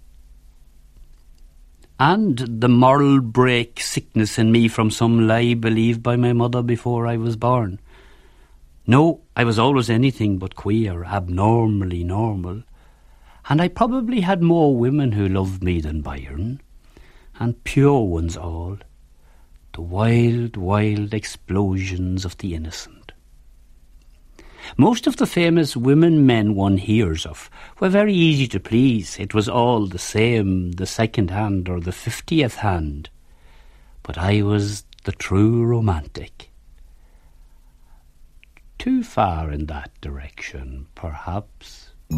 And 1.99 2.38
the 2.38 2.68
moral 2.68 3.21
break 3.21 3.80
sickness 3.80 4.38
in 4.38 4.50
me 4.50 4.68
from 4.68 4.90
some 4.90 5.26
lie 5.26 5.54
believed 5.54 6.02
by 6.02 6.16
my 6.16 6.33
mother 6.33 6.62
before 6.62 7.06
I 7.06 7.16
was 7.16 7.37
born. 7.37 7.78
No, 8.86 9.22
I 9.34 9.44
was 9.44 9.58
always 9.58 9.88
anything 9.88 10.38
but 10.38 10.56
queer, 10.56 11.04
abnormally 11.04 12.04
normal, 12.04 12.62
and 13.48 13.60
I 13.60 13.68
probably 13.68 14.20
had 14.20 14.42
more 14.42 14.76
women 14.76 15.12
who 15.12 15.26
loved 15.28 15.62
me 15.62 15.80
than 15.80 16.02
Byron, 16.02 16.60
and 17.38 17.62
pure 17.64 18.02
ones 18.02 18.36
all 18.36 18.78
the 19.72 19.80
wild, 19.80 20.56
wild 20.56 21.12
explosions 21.12 22.24
of 22.24 22.38
the 22.38 22.54
innocent. 22.54 23.12
Most 24.76 25.06
of 25.06 25.16
the 25.16 25.26
famous 25.26 25.76
women 25.76 26.24
men 26.24 26.54
one 26.54 26.78
hears 26.78 27.26
of 27.26 27.50
were 27.80 27.88
very 27.88 28.14
easy 28.14 28.46
to 28.48 28.60
please. 28.60 29.18
It 29.18 29.34
was 29.34 29.48
all 29.48 29.86
the 29.86 29.98
same, 29.98 30.72
the 30.72 30.86
second 30.86 31.30
hand 31.30 31.68
or 31.68 31.80
the 31.80 31.92
fiftieth 31.92 32.56
hand. 32.56 33.10
But 34.02 34.16
I 34.16 34.42
was 34.42 34.84
the 35.04 35.12
true 35.12 35.64
romantic. 35.64 36.50
Too 38.84 39.02
far 39.02 39.50
in 39.50 39.64
that 39.64 39.98
direction, 40.02 40.88
perhaps. 40.94 41.88
I 42.12 42.16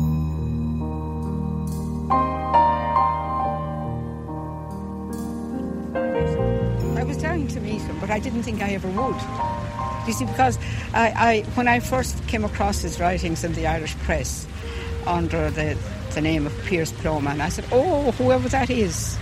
was 7.04 7.18
dying 7.18 7.46
to 7.46 7.60
meet 7.60 7.80
him, 7.82 8.00
but 8.00 8.10
I 8.10 8.18
didn't 8.18 8.42
think 8.42 8.62
I 8.62 8.70
ever 8.70 8.88
would. 8.88 9.14
You 10.08 10.12
see, 10.12 10.24
because 10.24 10.58
I, 10.92 11.12
I, 11.16 11.42
when 11.54 11.68
I 11.68 11.78
first 11.78 12.26
came 12.26 12.44
across 12.44 12.82
his 12.82 12.98
writings 12.98 13.44
in 13.44 13.52
the 13.52 13.68
Irish 13.68 13.94
press 13.98 14.44
under 15.06 15.52
the, 15.52 15.78
the 16.14 16.20
name 16.20 16.46
of 16.46 16.64
Piers 16.64 16.90
Plowman, 16.94 17.40
I 17.40 17.48
said, 17.48 17.66
oh, 17.70 18.10
whoever 18.10 18.48
that 18.48 18.70
is, 18.70 19.16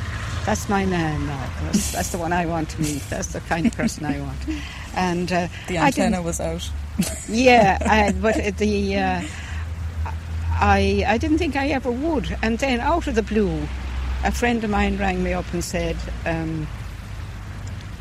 that's 0.46 0.70
my 0.70 0.86
man 0.86 1.26
now. 1.26 1.50
That's, 1.64 1.92
that's, 1.92 2.08
the 2.08 2.16
one 2.16 2.32
I 2.32 2.46
want 2.46 2.70
to 2.70 2.80
meet. 2.80 3.02
That's 3.10 3.34
the 3.34 3.40
kind 3.40 3.66
of 3.66 3.76
person 3.76 4.06
I 4.06 4.18
want. 4.22 4.38
And 4.96 5.32
uh, 5.32 5.48
the 5.68 5.78
antenna 5.78 6.22
was 6.22 6.40
out. 6.40 6.70
yeah, 7.28 7.78
I, 7.86 8.12
but 8.12 8.56
the 8.58 8.96
uh, 8.98 9.22
I 10.60 11.04
I 11.06 11.18
didn't 11.18 11.38
think 11.38 11.56
I 11.56 11.68
ever 11.68 11.90
would. 11.90 12.36
And 12.42 12.58
then 12.58 12.80
out 12.80 13.06
of 13.06 13.14
the 13.14 13.22
blue, 13.22 13.66
a 14.24 14.30
friend 14.32 14.62
of 14.64 14.70
mine 14.70 14.96
rang 14.98 15.22
me 15.22 15.32
up 15.32 15.52
and 15.52 15.64
said. 15.64 15.96
Um, 16.26 16.66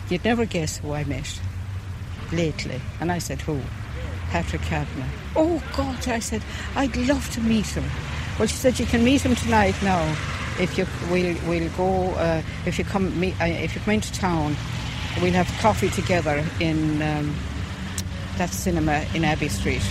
You'd 0.10 0.26
never 0.26 0.46
guess 0.46 0.78
who 0.78 0.94
I 0.94 1.04
met 1.06 1.40
lately. 2.32 2.80
And 3.00 3.12
I 3.12 3.20
said, 3.20 3.42
Who? 3.42 3.60
Patrick 4.30 4.62
Kavanagh. 4.64 5.10
Oh, 5.36 5.64
God, 5.76 6.08
I 6.08 6.20
said, 6.20 6.44
I'd 6.76 6.96
love 6.96 7.30
to 7.32 7.42
meet 7.42 7.68
him. 7.68 7.86
Well, 8.38 8.48
she 8.48 8.56
said, 8.56 8.80
You 8.80 8.86
can 8.86 9.04
meet 9.04 9.22
him 9.22 9.36
tonight 9.36 9.76
now. 9.82 10.04
If 10.60 10.78
you 10.78 10.86
we'll, 11.10 11.36
we'll 11.48 11.70
go, 11.72 12.12
uh, 12.16 12.44
if 12.66 12.78
you 12.78 12.86
come 12.86 13.20
meet, 13.20 13.40
uh, 13.42 13.46
if 13.46 13.74
you 13.74 13.82
come 13.82 13.96
into 13.96 14.12
town, 14.14 14.56
we'll 15.22 15.34
have 15.34 15.48
coffee 15.60 15.90
together 15.90 16.46
in 16.60 17.02
um, 17.02 17.36
that 18.38 18.50
cinema 18.50 19.06
in 19.14 19.24
Abbey 19.24 19.50
Street. 19.50 19.84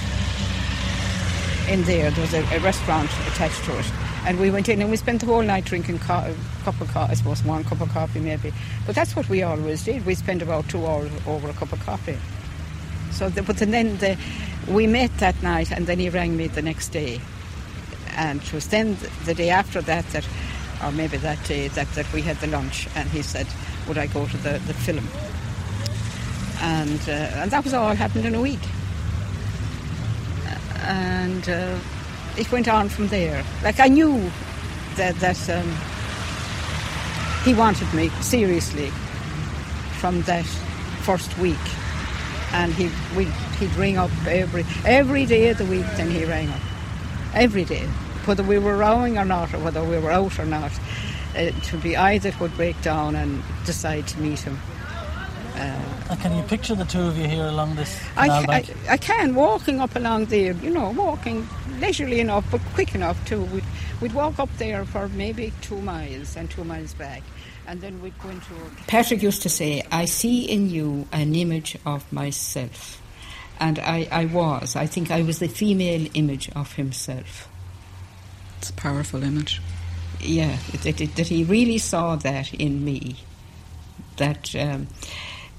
In 1.68 1.82
there, 1.84 2.10
there 2.10 2.20
was 2.20 2.34
a, 2.34 2.42
a 2.56 2.60
restaurant 2.60 3.10
attached 3.28 3.64
to 3.64 3.78
it 3.78 3.86
and 4.24 4.38
we 4.38 4.50
went 4.50 4.68
in 4.68 4.80
and 4.80 4.90
we 4.90 4.96
spent 4.96 5.20
the 5.20 5.26
whole 5.26 5.42
night 5.42 5.64
drinking 5.64 5.98
co- 5.98 6.14
a 6.14 6.34
cup 6.64 6.80
of 6.80 6.88
coffee, 6.88 7.10
I 7.12 7.14
suppose 7.14 7.42
one 7.44 7.64
cup 7.64 7.80
of 7.80 7.88
coffee 7.88 8.20
maybe. 8.20 8.52
But 8.86 8.94
that's 8.94 9.16
what 9.16 9.28
we 9.28 9.42
always 9.42 9.84
did. 9.84 10.06
We 10.06 10.14
spent 10.14 10.42
about 10.42 10.68
two 10.68 10.86
hours 10.86 11.10
over 11.26 11.48
a 11.48 11.52
cup 11.52 11.72
of 11.72 11.80
coffee. 11.80 12.18
So, 13.10 13.28
the, 13.28 13.42
but 13.42 13.56
then 13.56 13.98
the, 13.98 14.16
we 14.68 14.86
met 14.86 15.10
that 15.18 15.40
night, 15.42 15.72
and 15.72 15.86
then 15.86 15.98
he 15.98 16.08
rang 16.08 16.36
me 16.36 16.46
the 16.46 16.62
next 16.62 16.90
day, 16.90 17.20
and 18.16 18.40
it 18.40 18.52
was 18.52 18.68
then 18.68 18.96
the 19.24 19.34
day 19.34 19.50
after 19.50 19.82
that 19.82 20.06
that, 20.10 20.26
or 20.84 20.92
maybe 20.92 21.16
that 21.18 21.42
day 21.44 21.68
that, 21.68 21.88
that 21.94 22.12
we 22.12 22.22
had 22.22 22.36
the 22.38 22.46
lunch, 22.48 22.88
and 22.94 23.08
he 23.08 23.22
said, 23.22 23.46
"Would 23.88 23.98
I 23.98 24.06
go 24.06 24.26
to 24.26 24.36
the, 24.38 24.60
the 24.66 24.74
film?" 24.74 25.06
And 26.60 27.00
uh, 27.08 27.42
and 27.42 27.50
that 27.50 27.64
was 27.64 27.74
all 27.74 27.94
happened 27.94 28.26
in 28.26 28.34
a 28.34 28.40
week. 28.40 28.60
And. 30.86 31.48
Uh, 31.48 31.78
it 32.36 32.50
went 32.50 32.68
on 32.68 32.88
from 32.88 33.08
there. 33.08 33.44
Like 33.62 33.80
I 33.80 33.88
knew 33.88 34.30
that 34.96 35.14
that 35.16 35.50
um, 35.50 35.70
he 37.44 37.54
wanted 37.54 37.92
me 37.94 38.08
seriously 38.20 38.90
from 40.00 40.22
that 40.22 40.46
first 41.02 41.36
week, 41.38 41.58
and 42.52 42.72
he 42.72 42.90
we 43.16 43.24
he'd 43.58 43.74
ring 43.76 43.98
up 43.98 44.10
every 44.26 44.64
every 44.84 45.26
day 45.26 45.50
of 45.50 45.58
the 45.58 45.64
week. 45.66 45.86
Then 45.96 46.10
he 46.10 46.24
rang 46.24 46.48
up 46.48 46.60
every 47.34 47.64
day, 47.64 47.88
whether 48.26 48.42
we 48.42 48.58
were 48.58 48.76
rowing 48.76 49.18
or 49.18 49.24
not, 49.24 49.52
or 49.54 49.58
whether 49.58 49.82
we 49.84 49.98
were 49.98 50.10
out 50.10 50.38
or 50.38 50.46
not. 50.46 50.72
It 51.34 51.72
would 51.72 51.82
be 51.82 51.96
I 51.96 52.18
that 52.18 52.38
would 52.40 52.54
break 52.56 52.80
down 52.82 53.16
and 53.16 53.42
decide 53.64 54.06
to 54.08 54.20
meet 54.20 54.40
him. 54.40 54.58
Uh, 55.54 56.16
can 56.16 56.34
you 56.36 56.42
picture 56.44 56.74
the 56.74 56.84
two 56.84 57.00
of 57.00 57.16
you 57.16 57.28
here 57.28 57.44
along 57.44 57.74
this 57.74 57.98
canal 58.14 58.50
I, 58.50 58.56
I, 58.56 58.64
I, 58.90 58.96
can, 58.96 59.34
walking 59.34 59.80
up 59.80 59.94
along 59.96 60.26
there, 60.26 60.52
you 60.54 60.70
know, 60.70 60.90
walking 60.90 61.46
leisurely 61.78 62.20
enough, 62.20 62.44
but 62.50 62.60
quick 62.74 62.94
enough 62.94 63.22
too. 63.26 63.42
We'd, 63.44 63.64
we'd 64.00 64.14
walk 64.14 64.38
up 64.38 64.48
there 64.56 64.84
for 64.84 65.08
maybe 65.08 65.52
two 65.60 65.80
miles 65.80 66.36
and 66.36 66.50
two 66.50 66.64
miles 66.64 66.94
back, 66.94 67.22
and 67.66 67.80
then 67.80 68.00
we'd 68.02 68.18
go 68.18 68.30
into. 68.30 68.54
Patrick 68.86 69.22
used 69.22 69.42
to 69.42 69.48
say, 69.48 69.82
I 69.90 70.06
see 70.06 70.44
in 70.44 70.70
you 70.70 71.06
an 71.12 71.34
image 71.34 71.76
of 71.84 72.10
myself. 72.12 73.00
And 73.60 73.78
I, 73.78 74.08
I 74.10 74.24
was. 74.24 74.74
I 74.74 74.86
think 74.86 75.10
I 75.10 75.22
was 75.22 75.38
the 75.38 75.48
female 75.48 76.08
image 76.14 76.50
of 76.56 76.72
himself. 76.72 77.48
It's 78.62 78.70
a 78.70 78.74
powerful 78.74 79.24
image. 79.24 79.60
Yeah, 80.20 80.56
that, 80.84 80.96
that, 80.98 81.16
that 81.16 81.26
he 81.26 81.42
really 81.42 81.78
saw 81.78 82.14
that 82.14 82.54
in 82.54 82.84
me. 82.84 83.16
That. 84.18 84.54
Um, 84.54 84.86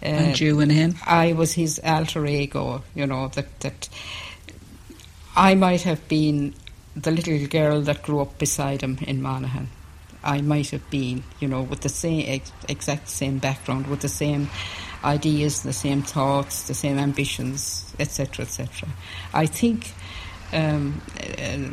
uh, 0.01 0.05
and 0.05 0.39
you 0.39 0.62
and 0.62 0.72
him? 0.72 0.95
I 1.05 1.33
was 1.33 1.51
his 1.51 1.81
alter 1.83 2.25
ego, 2.25 2.81
you 2.95 3.05
know, 3.05 3.27
that, 3.27 3.60
that 3.60 3.89
I 5.36 5.53
might 5.55 5.81
have 5.81 6.07
been 6.07 6.55
the 6.95 7.12
little 7.12 7.45
girl 7.48 7.81
that 7.81 8.03
grew 8.03 8.22
up 8.22 8.38
beside 8.38 8.79
him 8.79 9.00
in 9.01 9.22
Monaghan. 9.22 9.67
I 10.24 10.39
might 10.39 10.69
have 10.69 10.89
been, 10.89 11.25
you 11.41 11.50
know, 11.50 11.62
with 11.62 11.81
the 11.81 11.89
same 11.89 12.24
ex- 12.25 12.53
exact 12.69 13.10
same 13.10 13.39
background, 13.39 13.88
with 13.88 14.00
the 14.00 14.07
same 14.07 14.50
ideas, 15.03 15.63
the 15.63 15.74
same 15.74 16.03
thoughts, 16.03 16.69
the 16.69 16.74
same 16.74 16.98
ambitions, 16.98 17.93
etc., 18.00 18.45
etc. 18.45 18.88
I 19.33 19.45
think, 19.45 19.91
um, 20.53 21.01
uh, 21.19 21.67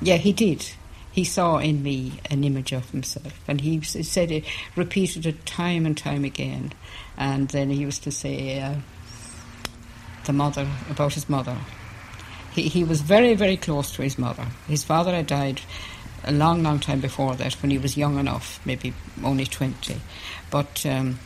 yeah, 0.00 0.16
he 0.16 0.32
did. 0.32 0.68
He 1.12 1.24
saw 1.24 1.58
in 1.58 1.82
me 1.82 2.20
an 2.30 2.44
image 2.44 2.72
of 2.72 2.90
himself, 2.90 3.40
and 3.48 3.60
he 3.60 3.80
said 3.80 4.30
it, 4.30 4.44
repeated 4.76 5.24
it 5.24 5.46
time 5.46 5.86
and 5.86 5.96
time 5.96 6.24
again. 6.24 6.72
And 7.16 7.48
then 7.48 7.70
he 7.70 7.76
used 7.76 8.02
to 8.04 8.10
say, 8.10 8.60
uh, 8.60 8.74
the 10.26 10.32
mother 10.32 10.68
about 10.90 11.14
his 11.14 11.28
mother. 11.28 11.56
He 12.52 12.68
he 12.68 12.84
was 12.84 13.00
very 13.00 13.34
very 13.34 13.56
close 13.56 13.90
to 13.92 14.02
his 14.02 14.18
mother. 14.18 14.46
His 14.68 14.84
father 14.84 15.14
had 15.14 15.26
died 15.26 15.60
a 16.24 16.32
long 16.32 16.62
long 16.62 16.80
time 16.80 17.00
before 17.00 17.34
that 17.36 17.54
when 17.62 17.70
he 17.70 17.78
was 17.78 17.96
young 17.96 18.18
enough, 18.18 18.60
maybe 18.66 18.92
only 19.24 19.46
twenty, 19.46 20.00
but. 20.50 20.84
Um, 20.84 21.18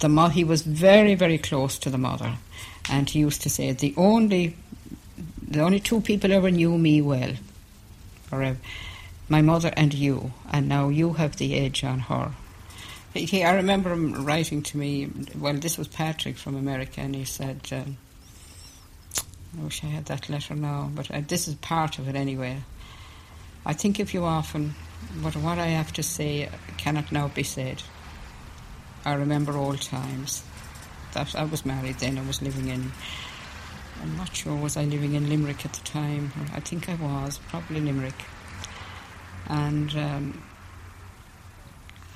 the 0.00 0.08
mo- 0.08 0.28
he 0.28 0.44
was 0.44 0.62
very 0.62 1.14
very 1.14 1.38
close 1.38 1.78
to 1.78 1.88
the 1.88 1.98
mother, 1.98 2.34
and 2.90 3.08
he 3.08 3.20
used 3.20 3.42
to 3.42 3.48
say 3.48 3.72
the 3.72 3.94
only 3.96 4.56
the 5.40 5.60
only 5.60 5.80
two 5.80 6.00
people 6.00 6.32
ever 6.32 6.50
knew 6.50 6.76
me 6.76 7.00
well, 7.00 7.32
or 8.34 8.42
uh, 8.42 8.54
my 9.28 9.40
mother 9.40 9.72
and 9.76 9.94
you, 9.94 10.32
and 10.52 10.68
now 10.68 10.88
you 10.88 11.14
have 11.14 11.36
the 11.36 11.54
edge 11.54 11.84
on 11.84 12.00
her. 12.00 12.32
He, 13.14 13.44
I 13.44 13.54
remember 13.54 13.92
him 13.92 14.24
writing 14.24 14.62
to 14.62 14.76
me. 14.76 15.08
Well, 15.38 15.54
this 15.54 15.78
was 15.78 15.86
Patrick 15.86 16.36
from 16.36 16.56
America, 16.56 17.00
and 17.00 17.14
he 17.14 17.24
said, 17.24 17.60
um, 17.70 17.96
"I 19.58 19.62
wish 19.62 19.84
I 19.84 19.86
had 19.86 20.06
that 20.06 20.28
letter 20.28 20.54
now, 20.54 20.90
but 20.94 21.10
uh, 21.10 21.22
this 21.26 21.46
is 21.46 21.54
part 21.54 21.98
of 21.98 22.08
it 22.08 22.16
anyway." 22.16 22.62
I 23.66 23.72
think 23.72 23.98
of 23.98 24.12
you 24.12 24.24
often, 24.24 24.74
but 25.22 25.36
what 25.36 25.58
I 25.58 25.68
have 25.68 25.92
to 25.94 26.02
say 26.02 26.50
cannot 26.76 27.12
now 27.12 27.28
be 27.28 27.44
said. 27.44 27.82
I 29.04 29.14
remember 29.14 29.56
old 29.56 29.80
times. 29.80 30.42
That 31.12 31.34
I 31.34 31.44
was 31.44 31.64
married 31.64 32.00
then. 32.00 32.18
I 32.18 32.26
was 32.26 32.42
living 32.42 32.68
in. 32.68 32.92
I'm 34.02 34.16
not 34.16 34.34
sure 34.34 34.54
was 34.54 34.76
I 34.76 34.84
living 34.84 35.14
in 35.14 35.28
Limerick 35.28 35.64
at 35.64 35.72
the 35.72 35.84
time. 35.84 36.32
I 36.54 36.60
think 36.60 36.88
I 36.88 36.94
was 36.94 37.38
probably 37.48 37.80
Limerick. 37.80 38.14
And 39.48 39.94
um, 39.96 40.42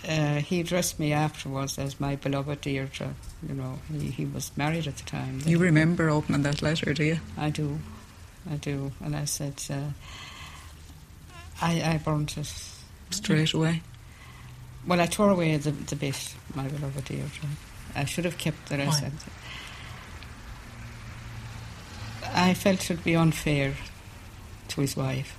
uh, 0.08 0.37
he 0.37 0.61
addressed 0.61 0.99
me 0.99 1.12
afterwards 1.12 1.78
as 1.78 2.00
my 2.00 2.16
beloved 2.16 2.61
Deirdre. 2.61 3.14
You 3.47 3.54
know, 3.54 3.78
he, 3.90 4.11
he 4.11 4.25
was 4.25 4.50
married 4.56 4.87
at 4.87 4.97
the 4.97 5.04
time. 5.04 5.40
You 5.44 5.58
remember 5.58 6.11
opening 6.11 6.42
that 6.42 6.62
letter, 6.62 6.92
do 6.94 7.04
you? 7.04 7.20
I 7.37 7.50
do, 7.50 7.78
I 8.50 8.56
do. 8.56 8.92
And 9.04 9.16
I 9.16 9.25
said, 9.25 9.62
uh, 9.70 9.90
I, 11.61 11.82
I 11.82 12.00
burnt 12.04 12.37
it. 12.38 12.52
Straight 13.11 13.54
away. 13.54 13.82
Well, 14.87 15.00
I 15.00 15.06
tore 15.06 15.30
away 15.30 15.56
the, 15.56 15.70
the 15.70 15.97
bit, 15.97 16.35
my 16.54 16.68
beloved 16.68 17.04
Deirdre. 17.04 17.49
I 17.94 18.04
should 18.04 18.25
have 18.25 18.38
kept 18.38 18.68
the 18.68 18.78
rest. 18.78 19.02
Why? 19.02 19.11
I 22.35 22.54
felt 22.54 22.82
it 22.82 22.88
would 22.90 23.04
be 23.04 23.16
unfair 23.16 23.75
to 24.68 24.80
his 24.80 24.97
wife 24.97 25.37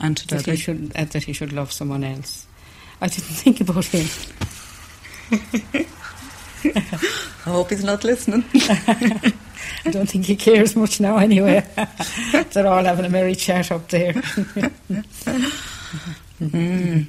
And 0.00 0.16
to 0.16 0.26
that 0.28 0.46
he 0.46 0.56
should 0.56 0.92
uh, 0.96 1.04
that 1.04 1.24
he 1.24 1.32
should 1.32 1.52
love 1.52 1.70
someone 1.72 2.02
else. 2.04 2.46
I 3.00 3.06
didn't 3.08 3.24
think 3.42 3.60
about 3.60 3.84
him. 3.86 4.06
I 7.44 7.50
hope 7.50 7.70
he's 7.70 7.84
not 7.84 8.04
listening. 8.04 8.44
I 8.54 9.90
don't 9.90 10.08
think 10.08 10.26
he 10.26 10.36
cares 10.36 10.76
much 10.76 11.00
now 11.00 11.16
anyway. 11.16 11.64
They're 12.52 12.66
all 12.66 12.84
having 12.84 13.04
a 13.04 13.08
merry 13.08 13.34
chat 13.34 13.72
up 13.72 13.88
there. 13.88 14.12
Mm. 16.40 17.06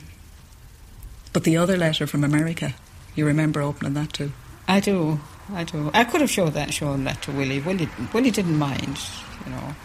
But 1.34 1.44
the 1.44 1.58
other 1.58 1.78
letter 1.78 2.08
from 2.08 2.24
America, 2.24 2.74
you 3.16 3.26
remember 3.26 3.62
opening 3.62 3.94
that 3.96 4.14
too? 4.14 4.32
I 4.68 4.80
do, 4.80 5.20
I 5.52 5.64
do. 5.64 5.92
I 5.94 6.04
could 6.06 6.22
have 6.22 6.30
showed 6.30 6.54
that, 6.54 6.74
shown 6.74 7.04
that 7.04 7.22
to 7.24 7.32
Willie. 7.32 7.60
Willie, 7.60 7.90
Willie 8.14 8.32
didn't 8.32 8.58
mind, 8.58 8.98
you 9.46 9.52
know. 9.52 9.76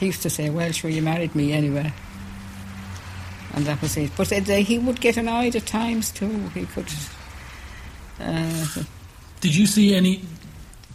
He 0.00 0.06
used 0.06 0.22
to 0.22 0.30
say, 0.30 0.50
"Well, 0.50 0.72
sure, 0.72 0.90
you 0.90 1.02
married 1.02 1.34
me 1.34 1.52
anyway," 1.52 1.92
and 3.54 3.64
that 3.66 3.80
was 3.80 3.96
it. 3.96 4.10
But 4.16 4.32
uh, 4.32 4.40
he 4.40 4.78
would 4.78 5.00
get 5.00 5.16
annoyed 5.16 5.54
at 5.54 5.66
times 5.66 6.10
too. 6.10 6.48
He 6.54 6.66
could. 6.66 6.88
Uh, 8.20 8.66
Did 9.40 9.54
you 9.54 9.66
see 9.66 9.94
any 9.94 10.22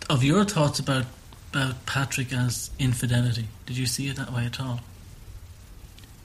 of 0.10 0.24
your 0.24 0.44
thoughts 0.44 0.80
about 0.80 1.06
about 1.54 1.86
Patrick 1.86 2.34
as 2.34 2.72
infidelity? 2.78 3.48
Did 3.66 3.78
you 3.78 3.86
see 3.86 4.08
it 4.10 4.18
that 4.18 4.34
way 4.34 4.46
at 4.46 4.60
all? 4.60 4.82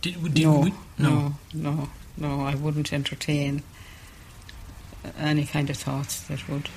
Did, 0.02 0.16
no, 0.42 0.58
we- 0.60 0.74
no, 0.98 1.34
no, 1.54 1.88
no. 2.16 2.40
I 2.42 2.54
wouldn't 2.56 2.92
entertain 2.92 3.62
any 5.18 5.46
kind 5.46 5.70
of 5.70 5.76
thoughts 5.76 6.20
that 6.22 6.48
would 6.48 6.68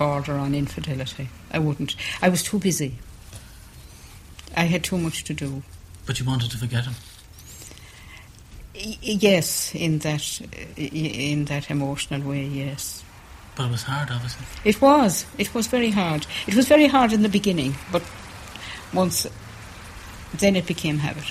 border 0.00 0.32
on 0.38 0.54
infidelity. 0.54 1.28
I 1.52 1.58
wouldn't. 1.58 1.94
I 2.22 2.30
was 2.30 2.42
too 2.42 2.58
busy. 2.58 2.94
I 4.56 4.64
had 4.64 4.82
too 4.82 4.96
much 4.96 5.24
to 5.24 5.34
do. 5.34 5.62
But 6.06 6.18
you 6.18 6.24
wanted 6.26 6.50
to 6.52 6.56
forget 6.58 6.86
him. 6.86 6.94
Y- 8.74 8.96
Yes, 9.02 9.74
in 9.74 9.98
that 9.98 10.40
in 10.76 11.44
that 11.44 11.70
emotional 11.70 12.22
way, 12.22 12.46
yes. 12.46 13.04
But 13.56 13.66
it 13.66 13.72
was 13.72 13.82
hard, 13.82 14.10
obviously. 14.10 14.46
It 14.64 14.80
was. 14.80 15.26
It 15.36 15.52
was 15.54 15.66
very 15.66 15.90
hard. 15.90 16.26
It 16.46 16.54
was 16.54 16.66
very 16.66 16.86
hard 16.86 17.12
in 17.12 17.20
the 17.22 17.28
beginning, 17.28 17.74
but 17.92 18.02
once 18.94 19.26
then 20.38 20.56
it 20.56 20.66
became 20.66 20.96
habit. 20.98 21.30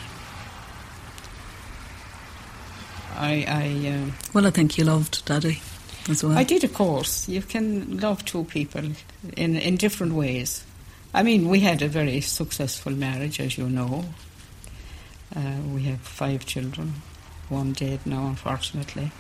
I 3.18 3.46
I 3.48 3.88
um, 3.96 4.14
Well, 4.34 4.46
I 4.46 4.52
think 4.52 4.78
you 4.78 4.84
loved 4.86 5.26
Daddy 5.26 5.60
as 6.10 6.24
well. 6.24 6.38
I 6.38 6.44
did, 6.44 6.64
of 6.64 6.74
course. 6.74 7.28
You 7.28 7.42
can 7.42 8.00
love 8.00 8.24
two 8.26 8.44
people 8.46 8.84
in 9.38 9.56
in 9.58 9.76
different 9.78 10.14
ways. 10.14 10.64
I 11.14 11.24
mean, 11.24 11.50
we 11.50 11.60
had 11.62 11.82
a 11.82 11.88
very 11.88 12.22
successful 12.22 12.94
marriage, 12.94 13.40
as 13.40 13.58
you 13.58 13.68
know. 13.70 14.06
Uh, 15.36 15.58
we 15.74 15.84
have 15.84 16.00
five 16.02 16.46
children, 16.46 16.94
one 17.50 17.74
dead 17.74 18.00
now, 18.06 18.28
unfortunately, 18.28 19.12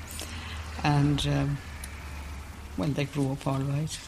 and 0.83 1.25
um, 1.27 1.57
well, 2.77 2.89
they 2.89 3.05
grew 3.05 3.31
up 3.31 3.45
all 3.47 3.59
right. 3.61 3.99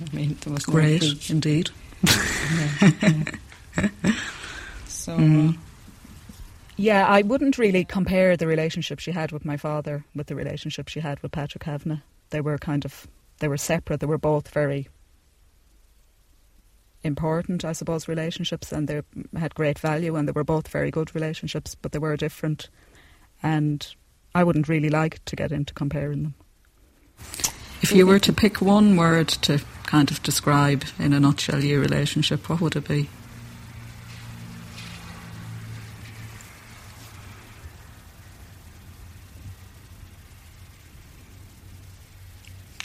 I 0.00 0.16
mean, 0.16 0.36
there 0.40 0.52
was 0.52 0.64
Great, 0.64 1.00
big- 1.00 1.30
indeed. 1.30 1.70
yeah, 2.04 2.90
yeah. 3.02 3.22
So. 4.88 5.16
Mhm. 5.16 5.56
Yeah, 6.76 7.06
I 7.06 7.22
wouldn't 7.22 7.58
really 7.58 7.84
compare 7.84 8.36
the 8.36 8.46
relationship 8.46 8.98
she 8.98 9.12
had 9.12 9.30
with 9.30 9.44
my 9.44 9.56
father 9.56 10.04
with 10.14 10.26
the 10.26 10.34
relationship 10.34 10.88
she 10.88 11.00
had 11.00 11.20
with 11.20 11.32
Patrick 11.32 11.64
Kavanagh. 11.64 12.00
They 12.30 12.40
were 12.40 12.58
kind 12.58 12.84
of 12.84 13.06
they 13.40 13.48
were 13.48 13.58
separate. 13.58 14.00
They 14.00 14.06
were 14.06 14.18
both 14.18 14.48
very 14.48 14.88
important, 17.02 17.64
I 17.64 17.72
suppose, 17.72 18.08
relationships, 18.08 18.72
and 18.72 18.88
they 18.88 19.02
had 19.36 19.54
great 19.54 19.78
value, 19.78 20.16
and 20.16 20.28
they 20.28 20.32
were 20.32 20.44
both 20.44 20.68
very 20.68 20.90
good 20.90 21.14
relationships, 21.14 21.74
but 21.74 21.92
they 21.92 21.98
were 21.98 22.16
different. 22.16 22.68
And 23.42 23.86
I 24.34 24.44
wouldn't 24.44 24.68
really 24.68 24.88
like 24.88 25.24
to 25.26 25.36
get 25.36 25.52
into 25.52 25.74
comparing 25.74 26.22
them. 26.22 26.34
If 27.82 27.92
you 27.92 28.06
were 28.06 28.20
to 28.20 28.32
pick 28.32 28.62
one 28.62 28.96
word 28.96 29.28
to 29.28 29.60
kind 29.86 30.10
of 30.10 30.22
describe 30.22 30.84
in 30.98 31.12
a 31.12 31.18
nutshell 31.18 31.64
your 31.64 31.80
relationship, 31.80 32.48
what 32.48 32.60
would 32.60 32.76
it 32.76 32.86
be? 32.86 33.08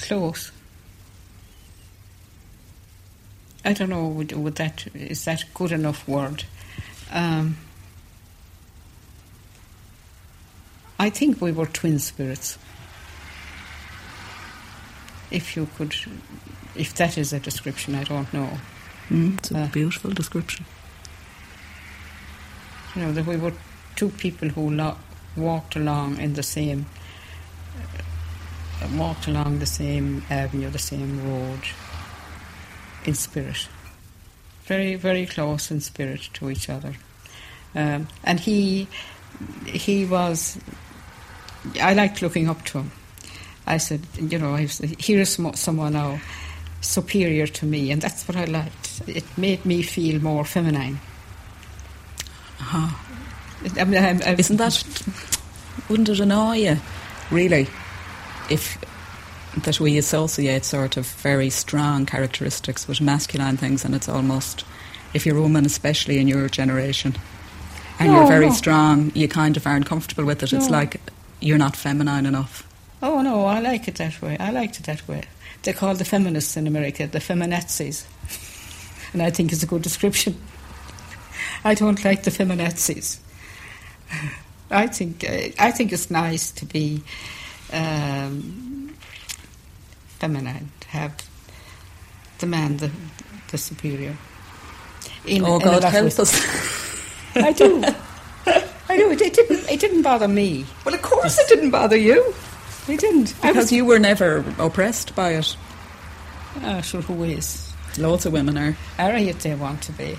Close. 0.07 0.51
I 3.65 3.73
don't 3.73 3.89
know. 3.89 4.07
Would, 4.07 4.31
would 4.31 4.55
that 4.55 4.87
is 4.95 5.25
that 5.25 5.43
good 5.53 5.73
enough 5.73 6.07
word? 6.07 6.45
Um, 7.11 7.57
I 10.97 11.09
think 11.09 11.41
we 11.41 11.51
were 11.51 11.65
twin 11.65 11.99
spirits. 11.99 12.57
If 15.29 15.57
you 15.57 15.67
could, 15.77 15.93
if 16.73 16.93
that 16.95 17.17
is 17.17 17.33
a 17.33 17.39
description, 17.41 17.93
I 17.95 18.05
don't 18.05 18.33
know. 18.33 18.49
Mm, 19.09 19.37
it's 19.39 19.51
a 19.51 19.59
Uh. 19.59 19.67
beautiful 19.67 20.11
description. 20.11 20.65
You 22.95 23.01
know 23.01 23.11
that 23.11 23.25
we 23.25 23.35
were 23.35 23.51
two 23.97 24.09
people 24.11 24.47
who 24.47 24.69
lo- 24.69 24.97
walked 25.35 25.75
along 25.75 26.17
in 26.19 26.33
the 26.35 26.43
same, 26.43 26.85
walked 28.95 29.27
along 29.27 29.59
the 29.59 29.65
same 29.65 30.23
avenue, 30.29 30.69
the 30.69 30.79
same 30.79 31.27
road, 31.27 31.61
in 33.05 33.13
spirit. 33.13 33.67
Very, 34.63 34.95
very 34.95 35.25
close 35.25 35.71
in 35.71 35.81
spirit 35.81 36.29
to 36.33 36.49
each 36.49 36.69
other. 36.69 36.93
Um, 37.75 38.07
and 38.23 38.39
he, 38.39 38.87
he 39.65 40.05
was. 40.05 40.57
I 41.81 41.93
liked 41.93 42.21
looking 42.21 42.49
up 42.49 42.63
to 42.65 42.79
him. 42.79 42.91
I 43.65 43.77
said, 43.77 44.01
you 44.17 44.39
know, 44.39 44.55
I 44.55 44.65
here 44.65 45.21
is 45.21 45.37
someone 45.55 45.93
now 45.93 46.19
superior 46.81 47.47
to 47.47 47.65
me, 47.65 47.91
and 47.91 48.01
that's 48.01 48.27
what 48.27 48.37
I 48.37 48.45
liked. 48.45 49.01
It 49.07 49.25
made 49.37 49.65
me 49.65 49.81
feel 49.81 50.21
more 50.21 50.45
feminine. 50.45 50.99
Uh-huh. 52.59 52.95
I 53.79 53.83
mean, 53.83 54.03
I'm, 54.03 54.21
I'm, 54.23 54.39
Isn't 54.39 54.57
that, 54.57 54.83
wouldn't 55.89 56.09
it 56.09 56.19
annoy 56.19 56.57
you, 56.57 56.77
really, 57.31 57.67
if 58.49 58.77
that 59.63 59.79
we 59.79 59.97
associate 59.97 60.65
sort 60.65 60.97
of 60.97 61.05
very 61.07 61.49
strong 61.49 62.05
characteristics 62.05 62.87
with 62.87 63.01
masculine 63.01 63.57
things 63.57 63.83
and 63.83 63.95
it's 63.95 64.07
almost, 64.09 64.63
if 65.13 65.25
you're 65.25 65.37
a 65.37 65.41
woman, 65.41 65.65
especially 65.65 66.19
in 66.19 66.27
your 66.27 66.47
generation, 66.49 67.15
and 67.99 68.11
No, 68.11 68.19
you're 68.19 68.27
very 68.27 68.47
no. 68.47 68.53
strong, 68.53 69.11
you 69.15 69.27
kind 69.27 69.57
of 69.57 69.65
aren't 69.65 69.87
comfortable 69.87 70.25
with 70.25 70.43
it. 70.43 70.53
It's 70.53 70.69
like 70.69 71.01
you're 71.39 71.57
not 71.57 71.75
feminine 71.75 72.25
enough. 72.25 72.63
Oh 73.01 73.21
no, 73.21 73.45
I 73.45 73.59
like 73.59 73.87
it 73.87 73.95
that 73.95 74.21
way. 74.21 74.37
I 74.39 74.51
liked 74.51 74.79
it 74.79 74.85
that 74.85 75.07
way. 75.07 75.23
They 75.63 75.73
call 75.73 75.95
the 75.95 76.05
feminists 76.05 76.55
in 76.57 76.67
America 76.67 77.07
the 77.07 77.19
feminazis, 77.19 78.05
and 79.13 79.21
I 79.23 79.31
think 79.31 79.51
it's 79.51 79.63
a 79.63 79.67
good 79.67 79.81
description. 79.81 80.35
I 81.63 81.73
don't 81.73 82.03
like 82.05 82.23
the 82.23 82.31
feminazis. 82.31 83.19
I 84.71 84.87
think 84.87 85.23
uh, 85.27 85.49
I 85.59 85.71
think 85.71 85.91
it's 85.93 86.11
nice 86.11 86.51
to 86.51 86.65
be 86.65 87.01
um, 87.73 88.95
feminine, 90.19 90.71
to 90.79 90.87
have 90.89 91.13
the 92.39 92.45
man, 92.45 92.77
the 92.77 92.91
the 93.51 93.57
superior. 93.57 94.17
In- 95.25 95.43
oh, 95.45 95.55
in 95.55 95.61
God 95.61 95.83
help 95.83 96.19
us. 96.19 97.35
I 97.35 97.51
do. 97.51 97.83
I 98.89 98.97
do. 98.97 99.11
It, 99.11 99.21
it 99.21 99.33
didn't. 99.33 99.69
It 99.71 99.79
didn't 99.79 100.01
bother 100.01 100.27
me. 100.27 100.65
well, 100.85 100.95
of 100.95 101.01
course 101.01 101.37
it 101.39 101.47
didn't 101.47 101.71
bother 101.71 101.97
you. 101.97 102.33
It 102.87 102.99
didn't. 102.99 103.35
Because 103.41 103.55
was. 103.55 103.71
you 103.71 103.85
were 103.85 103.99
never 103.99 104.45
oppressed 104.59 105.15
by 105.15 105.31
it. 105.31 105.55
Ah, 106.61 106.81
sure, 106.81 107.01
who 107.01 107.23
is? 107.23 107.73
Lots 107.97 108.25
of 108.25 108.33
women 108.33 108.57
are. 108.57 108.77
Are 108.97 109.17
you 109.17 109.33
they 109.33 109.55
want 109.55 109.81
to 109.83 109.91
be? 109.91 110.17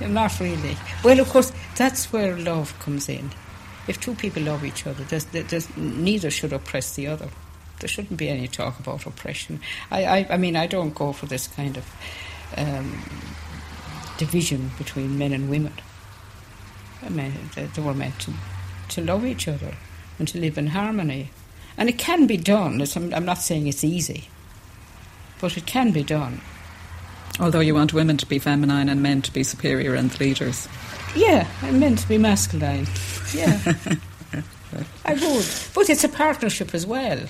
Not 0.00 0.38
really. 0.40 0.76
Well, 1.04 1.20
of 1.20 1.28
course, 1.28 1.52
that's 1.76 2.12
where 2.12 2.36
love 2.36 2.76
comes 2.80 3.08
in. 3.08 3.30
If 3.88 4.00
two 4.00 4.14
people 4.14 4.42
love 4.42 4.64
each 4.64 4.86
other, 4.86 5.04
there's, 5.04 5.24
there's, 5.26 5.76
neither 5.76 6.30
should 6.30 6.52
oppress 6.52 6.94
the 6.94 7.08
other. 7.08 7.28
There 7.80 7.88
shouldn't 7.88 8.16
be 8.16 8.28
any 8.28 8.46
talk 8.46 8.78
about 8.78 9.06
oppression. 9.06 9.60
I, 9.90 10.04
I, 10.04 10.26
I 10.30 10.36
mean, 10.36 10.54
I 10.54 10.66
don't 10.66 10.94
go 10.94 11.12
for 11.12 11.26
this 11.26 11.48
kind 11.48 11.76
of 11.76 11.92
um, 12.56 13.02
division 14.18 14.70
between 14.78 15.18
men 15.18 15.32
and 15.32 15.50
women. 15.50 15.72
I 17.02 17.08
mean, 17.08 17.32
they, 17.56 17.64
they 17.64 17.82
were 17.82 17.94
meant 17.94 18.20
to, 18.20 18.32
to 18.90 19.00
love 19.00 19.24
each 19.24 19.48
other 19.48 19.74
and 20.18 20.28
to 20.28 20.38
live 20.38 20.58
in 20.58 20.68
harmony. 20.68 21.30
And 21.76 21.88
it 21.88 21.98
can 21.98 22.26
be 22.26 22.36
done. 22.36 22.80
I'm, 22.94 23.12
I'm 23.12 23.24
not 23.24 23.38
saying 23.38 23.66
it's 23.66 23.82
easy, 23.82 24.28
but 25.40 25.56
it 25.56 25.66
can 25.66 25.90
be 25.90 26.04
done. 26.04 26.40
Although 27.40 27.60
you 27.60 27.74
want 27.74 27.92
women 27.92 28.18
to 28.18 28.26
be 28.26 28.38
feminine 28.38 28.88
and 28.88 29.02
men 29.02 29.22
to 29.22 29.32
be 29.32 29.42
superior 29.42 29.94
and 29.94 30.18
leaders. 30.20 30.68
Yeah, 31.14 31.46
I'm 31.60 31.78
meant 31.78 31.98
to 31.98 32.08
be 32.08 32.18
masculine. 32.18 32.86
Yeah. 33.34 33.60
I 35.04 35.14
would. 35.14 35.46
But 35.74 35.90
it's 35.90 36.04
a 36.04 36.08
partnership 36.08 36.74
as 36.74 36.86
well, 36.86 37.20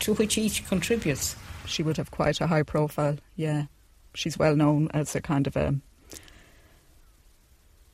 to 0.00 0.14
which 0.14 0.38
each 0.38 0.66
contributes. 0.66 1.34
She 1.66 1.82
would 1.82 1.96
have 1.96 2.10
quite 2.10 2.40
a 2.40 2.46
high 2.46 2.62
profile, 2.62 3.16
yeah. 3.36 3.64
She's 4.14 4.38
well 4.38 4.54
known 4.54 4.88
as 4.92 5.16
a 5.16 5.20
kind 5.20 5.46
of 5.46 5.56
a. 5.56 5.74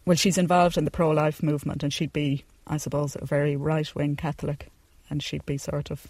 Well, 0.04 0.16
she's 0.16 0.38
involved 0.38 0.76
in 0.76 0.84
the 0.84 0.90
pro 0.90 1.10
life 1.10 1.42
movement 1.42 1.82
and 1.82 1.92
she'd 1.92 2.12
be, 2.12 2.44
I 2.66 2.76
suppose, 2.76 3.16
a 3.16 3.24
very 3.24 3.56
right 3.56 3.94
wing 3.94 4.16
Catholic 4.16 4.68
and 5.10 5.22
she'd 5.22 5.46
be 5.46 5.58
sort 5.58 5.90
of 5.90 6.08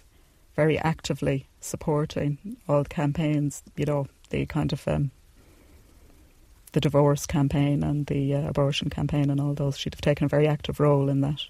very 0.55 0.77
actively 0.79 1.47
supporting 1.61 2.57
all 2.67 2.83
the 2.83 2.89
campaigns, 2.89 3.63
you 3.75 3.85
know, 3.85 4.07
the 4.29 4.45
kind 4.45 4.73
of. 4.73 4.87
Um, 4.87 5.11
the 6.71 6.81
divorce 6.81 7.25
campaign 7.25 7.83
and 7.83 8.05
the 8.07 8.35
uh, 8.35 8.47
abortion 8.49 8.89
campaign 8.89 9.29
and 9.29 9.39
all 9.39 9.53
those. 9.53 9.77
She'd 9.77 9.93
have 9.93 10.01
taken 10.01 10.25
a 10.25 10.29
very 10.29 10.47
active 10.47 10.79
role 10.79 11.09
in 11.09 11.21
that. 11.21 11.41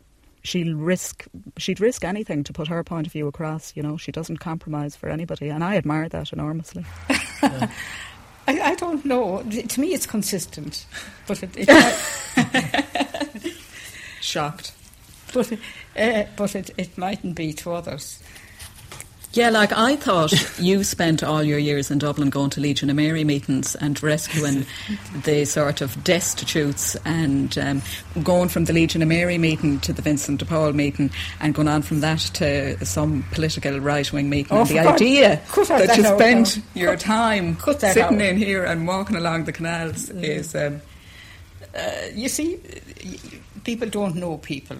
She'll 0.41 0.75
risk. 0.75 1.25
She'd 1.57 1.81
risk 1.81 2.05
anything 2.05 2.43
to 2.45 2.53
put 2.53 2.67
her 2.69 2.83
point 2.83 3.07
of 3.07 3.13
view 3.13 3.27
across. 3.27 3.75
You 3.75 3.83
know, 3.83 3.97
she 3.97 4.11
doesn't 4.11 4.37
compromise 4.37 4.95
for 4.95 5.09
anybody, 5.09 5.49
and 5.49 5.63
I 5.63 5.75
admire 5.75 6.07
that 6.09 6.31
enormously. 6.31 6.85
I, 8.47 8.61
I 8.61 8.75
don't 8.75 9.03
know. 9.05 9.43
To 9.43 9.79
me, 9.79 9.93
it's 9.93 10.07
consistent. 10.07 10.85
But 11.27 11.43
it, 11.43 11.51
it, 11.55 11.69
Shocked. 14.21 14.71
but, 15.33 15.51
uh, 15.97 16.23
but 16.35 16.55
it, 16.55 16.71
it 16.77 16.97
mightn't 16.97 17.35
be 17.35 17.53
to 17.53 17.73
others. 17.73 18.23
Yeah, 19.31 19.51
like 19.51 19.71
I 19.71 19.95
thought 19.95 20.33
you 20.59 20.83
spent 20.83 21.21
all 21.23 21.43
your 21.43 21.59
years 21.59 21.91
in 21.91 21.99
Dublin 21.99 22.31
going 22.31 22.49
to 22.51 22.59
Legion 22.61 22.89
of 22.89 22.95
Mary 22.95 23.23
meetings 23.23 23.75
and 23.75 24.01
rescuing 24.01 24.65
the 25.23 25.45
sort 25.45 25.81
of 25.81 26.03
destitutes 26.03 26.95
and 27.05 27.55
um, 27.59 27.81
going 28.23 28.49
from 28.49 28.65
the 28.65 28.73
Legion 28.73 29.03
of 29.03 29.07
Mary 29.07 29.37
meeting 29.37 29.79
to 29.81 29.93
the 29.93 30.01
Vincent 30.01 30.39
de 30.39 30.45
Paul 30.45 30.73
meeting 30.73 31.11
and 31.39 31.53
going 31.53 31.67
on 31.67 31.83
from 31.83 31.99
that 31.99 32.19
to 32.33 32.83
some 32.83 33.23
political 33.31 33.79
right 33.79 34.11
wing 34.11 34.31
meeting. 34.31 34.51
Oh, 34.57 34.61
and 34.61 34.69
the 34.69 34.73
God, 34.73 34.95
idea 34.95 35.41
that 35.55 35.67
that 35.67 35.97
you 35.97 36.05
out 36.07 36.17
spent 36.19 36.57
now. 36.57 36.63
your 36.73 36.91
Cut- 36.93 36.99
time 37.01 37.55
cut 37.55 37.81
sitting 37.81 38.03
out. 38.03 38.21
in 38.21 38.35
here 38.37 38.63
and 38.65 38.87
walking 38.87 39.15
along 39.15 39.43
the 39.45 39.53
canals 39.53 40.09
is. 40.09 40.55
Um, 40.55 40.81
Uh, 41.75 42.07
you 42.15 42.27
see, 42.29 42.57
people 43.63 43.87
don't 43.87 44.15
know 44.15 44.37
people, 44.39 44.77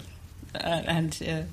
uh, 0.56 0.82
and 0.88 1.20
uh, 1.22 1.44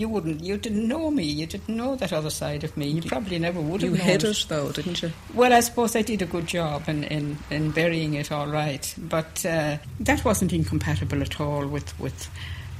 you 0.00 0.08
wouldn't. 0.08 0.42
You 0.42 0.56
didn't 0.56 0.88
know 0.88 1.10
me. 1.10 1.24
You 1.24 1.46
didn't 1.46 1.76
know 1.76 1.94
that 1.96 2.12
other 2.12 2.30
side 2.30 2.64
of 2.64 2.76
me. 2.76 2.88
You 2.88 3.02
probably 3.02 3.38
never 3.38 3.60
would 3.60 3.82
have. 3.82 3.90
you 3.90 3.96
known 3.98 4.06
hid 4.06 4.24
it 4.24 4.46
though, 4.48 4.72
didn't 4.72 5.02
you? 5.02 5.12
Well, 5.34 5.52
I 5.52 5.60
suppose 5.60 5.94
I 5.94 6.02
did 6.02 6.22
a 6.22 6.26
good 6.26 6.46
job 6.46 6.88
in, 6.88 7.04
in, 7.04 7.38
in 7.50 7.70
burying 7.70 8.14
it 8.14 8.32
all 8.32 8.48
right, 8.48 8.92
but 8.96 9.44
uh, 9.44 9.76
that 10.00 10.24
wasn't 10.24 10.52
incompatible 10.52 11.20
at 11.22 11.40
all 11.40 11.66
with 11.66 11.98
with 12.00 12.30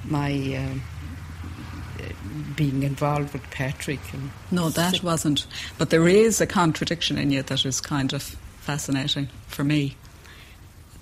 my 0.04 0.32
uh, 0.56 2.04
being 2.56 2.82
involved 2.82 3.32
with 3.32 3.48
Patrick. 3.50 4.00
And 4.14 4.30
No, 4.50 4.70
that 4.70 5.02
wasn't. 5.02 5.46
But 5.78 5.90
there 5.90 6.08
is 6.08 6.40
a 6.40 6.46
contradiction 6.46 7.18
in 7.18 7.30
you 7.30 7.42
that 7.42 7.66
is 7.66 7.80
kind 7.80 8.12
of 8.12 8.22
fascinating 8.22 9.28
for 9.46 9.62
me. 9.62 9.96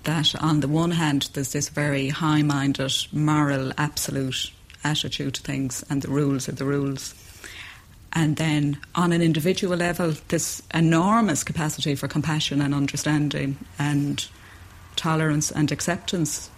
That 0.03 0.33
on 0.41 0.59
the 0.59 0.67
one 0.67 0.91
hand, 0.91 1.29
there's 1.33 1.51
this 1.51 1.69
very 1.69 2.09
high 2.09 2.41
minded, 2.41 2.93
moral, 3.11 3.71
absolute 3.77 4.51
attitude 4.83 5.35
to 5.35 5.41
things, 5.41 5.83
and 5.89 6.01
the 6.01 6.09
rules 6.09 6.49
are 6.49 6.53
the 6.53 6.65
rules. 6.65 7.13
And 8.13 8.37
then 8.37 8.79
on 8.95 9.11
an 9.11 9.21
individual 9.21 9.77
level, 9.77 10.13
this 10.29 10.63
enormous 10.73 11.43
capacity 11.43 11.95
for 11.95 12.07
compassion 12.07 12.61
and 12.61 12.73
understanding 12.73 13.57
and 13.77 14.27
tolerance 14.95 15.51
and 15.51 15.71
acceptance. 15.71 16.49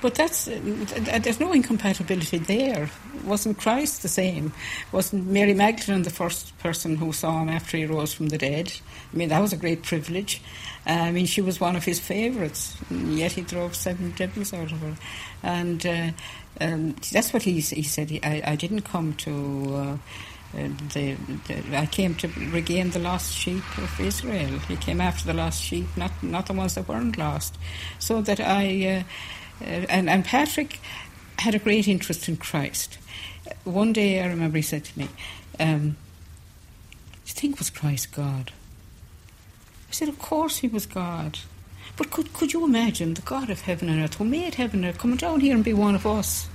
But 0.00 0.16
that's 0.16 0.46
there's 0.46 1.38
no 1.38 1.52
incompatibility 1.52 2.38
there. 2.38 2.90
Wasn't 3.24 3.56
Christ 3.56 4.02
the 4.02 4.08
same? 4.08 4.52
Wasn't 4.90 5.28
Mary 5.28 5.54
Magdalene 5.54 6.02
the 6.02 6.10
first 6.10 6.58
person 6.58 6.96
who 6.96 7.12
saw 7.12 7.40
him 7.40 7.48
after 7.48 7.76
he 7.76 7.86
rose 7.86 8.12
from 8.12 8.28
the 8.28 8.38
dead? 8.38 8.72
I 9.12 9.16
mean, 9.16 9.28
that 9.28 9.40
was 9.40 9.52
a 9.52 9.56
great 9.56 9.84
privilege. 9.84 10.42
Uh, 10.88 10.90
I 10.90 11.12
mean, 11.12 11.26
she 11.26 11.40
was 11.40 11.60
one 11.60 11.76
of 11.76 11.84
his 11.84 12.00
favourites, 12.00 12.76
yet 12.90 13.32
he 13.32 13.42
drove 13.42 13.76
seven 13.76 14.10
devils 14.16 14.52
out 14.52 14.72
of 14.72 14.80
her. 14.80 14.96
And 15.44 15.86
uh, 15.86 16.10
um, 16.60 16.94
that's 17.12 17.32
what 17.32 17.42
he, 17.42 17.60
he 17.60 17.82
said. 17.82 18.10
He, 18.10 18.22
I, 18.22 18.42
I 18.52 18.56
didn't 18.56 18.82
come 18.82 19.14
to. 19.14 19.74
Uh, 19.74 19.96
uh, 20.54 20.68
the, 20.92 21.14
the, 21.48 21.78
I 21.78 21.86
came 21.86 22.14
to 22.16 22.28
regain 22.50 22.90
the 22.90 22.98
lost 22.98 23.32
sheep 23.32 23.64
of 23.78 23.98
Israel. 23.98 24.58
He 24.68 24.76
came 24.76 25.00
after 25.00 25.24
the 25.24 25.32
lost 25.32 25.62
sheep, 25.62 25.86
not 25.96 26.10
not 26.22 26.46
the 26.46 26.52
ones 26.52 26.74
that 26.74 26.86
weren't 26.86 27.16
lost. 27.16 27.56
So 27.98 28.20
that 28.20 28.38
I, 28.38 29.04
uh, 29.62 29.64
uh, 29.64 29.86
and 29.88 30.10
and 30.10 30.24
Patrick 30.26 30.78
had 31.38 31.54
a 31.54 31.58
great 31.58 31.88
interest 31.88 32.28
in 32.28 32.36
Christ. 32.36 32.98
One 33.64 33.94
day 33.94 34.20
I 34.20 34.26
remember 34.26 34.58
he 34.58 34.62
said 34.62 34.84
to 34.84 34.98
me, 34.98 35.08
um, 35.58 35.80
"Do 35.80 37.28
you 37.28 37.34
think 37.34 37.58
was 37.58 37.70
Christ 37.70 38.12
God?" 38.12 38.52
I 39.88 39.92
said, 39.92 40.10
"Of 40.10 40.18
course 40.18 40.58
he 40.58 40.68
was 40.68 40.84
God." 40.84 41.38
But 41.96 42.10
could 42.10 42.32
could 42.32 42.52
you 42.52 42.64
imagine 42.64 43.14
the 43.14 43.22
God 43.22 43.50
of 43.50 43.62
heaven 43.62 43.88
and 43.88 44.02
earth, 44.02 44.14
who 44.14 44.24
made 44.24 44.54
heaven 44.54 44.84
and 44.84 44.94
earth, 44.94 45.00
coming 45.00 45.16
down 45.18 45.40
here 45.40 45.54
and 45.54 45.64
be 45.64 45.72
one 45.74 45.94
of 45.94 46.06
us? 46.06 46.48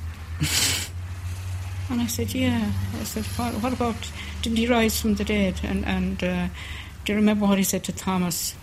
And 1.90 2.02
I 2.02 2.08
said, 2.08 2.34
yeah. 2.34 2.72
I 3.00 3.04
said, 3.04 3.24
what, 3.38 3.54
what 3.64 3.74
about, 3.74 3.96
didn't 4.42 4.58
he 4.58 4.68
rise 4.68 5.00
from 5.00 5.16
the 5.16 5.24
dead? 5.24 5.62
And, 5.64 5.86
and 5.86 6.22
uh, 6.22 6.48
do 7.06 7.14
you 7.14 7.16
remember 7.18 7.46
what 7.46 7.58
he 7.58 7.64
said 7.64 7.86
to 7.86 7.94
Thomas? 7.94 8.56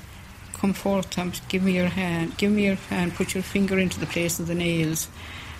Come 0.53 0.75
forth, 0.75 1.09
Thomas, 1.11 1.41
give 1.49 1.63
me 1.63 1.73
your 1.73 1.89
hand. 1.89 2.37
Give 2.37 2.53
me 2.53 2.67
your 2.67 2.75
hand, 2.75 3.15
put 3.15 3.35
your 3.35 3.43
finger 3.43 3.79
into 3.79 3.99
the 3.99 4.07
place 4.07 4.39
of 4.41 4.47
the 4.47 4.55
nails, 4.55 5.09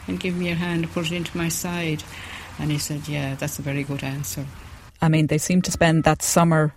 and 0.07 0.21
give 0.21 0.37
me 0.37 0.49
your 0.49 0.57
hand 0.57 0.85
and 0.85 0.93
put 0.93 1.07
it 1.07 1.13
into 1.13 1.37
my 1.37 1.49
side. 1.49 2.03
And 2.59 2.71
he 2.71 2.79
said, 2.79 3.09
yeah, 3.09 3.35
that's 3.35 3.59
a 3.59 3.63
very 3.63 3.83
good 3.83 4.05
answer. 4.05 4.45
I 5.01 5.09
mean, 5.09 5.29
they 5.29 5.39
seem 5.39 5.63
to 5.63 5.71
spend 5.71 6.05
that 6.05 6.23
summer 6.23 6.75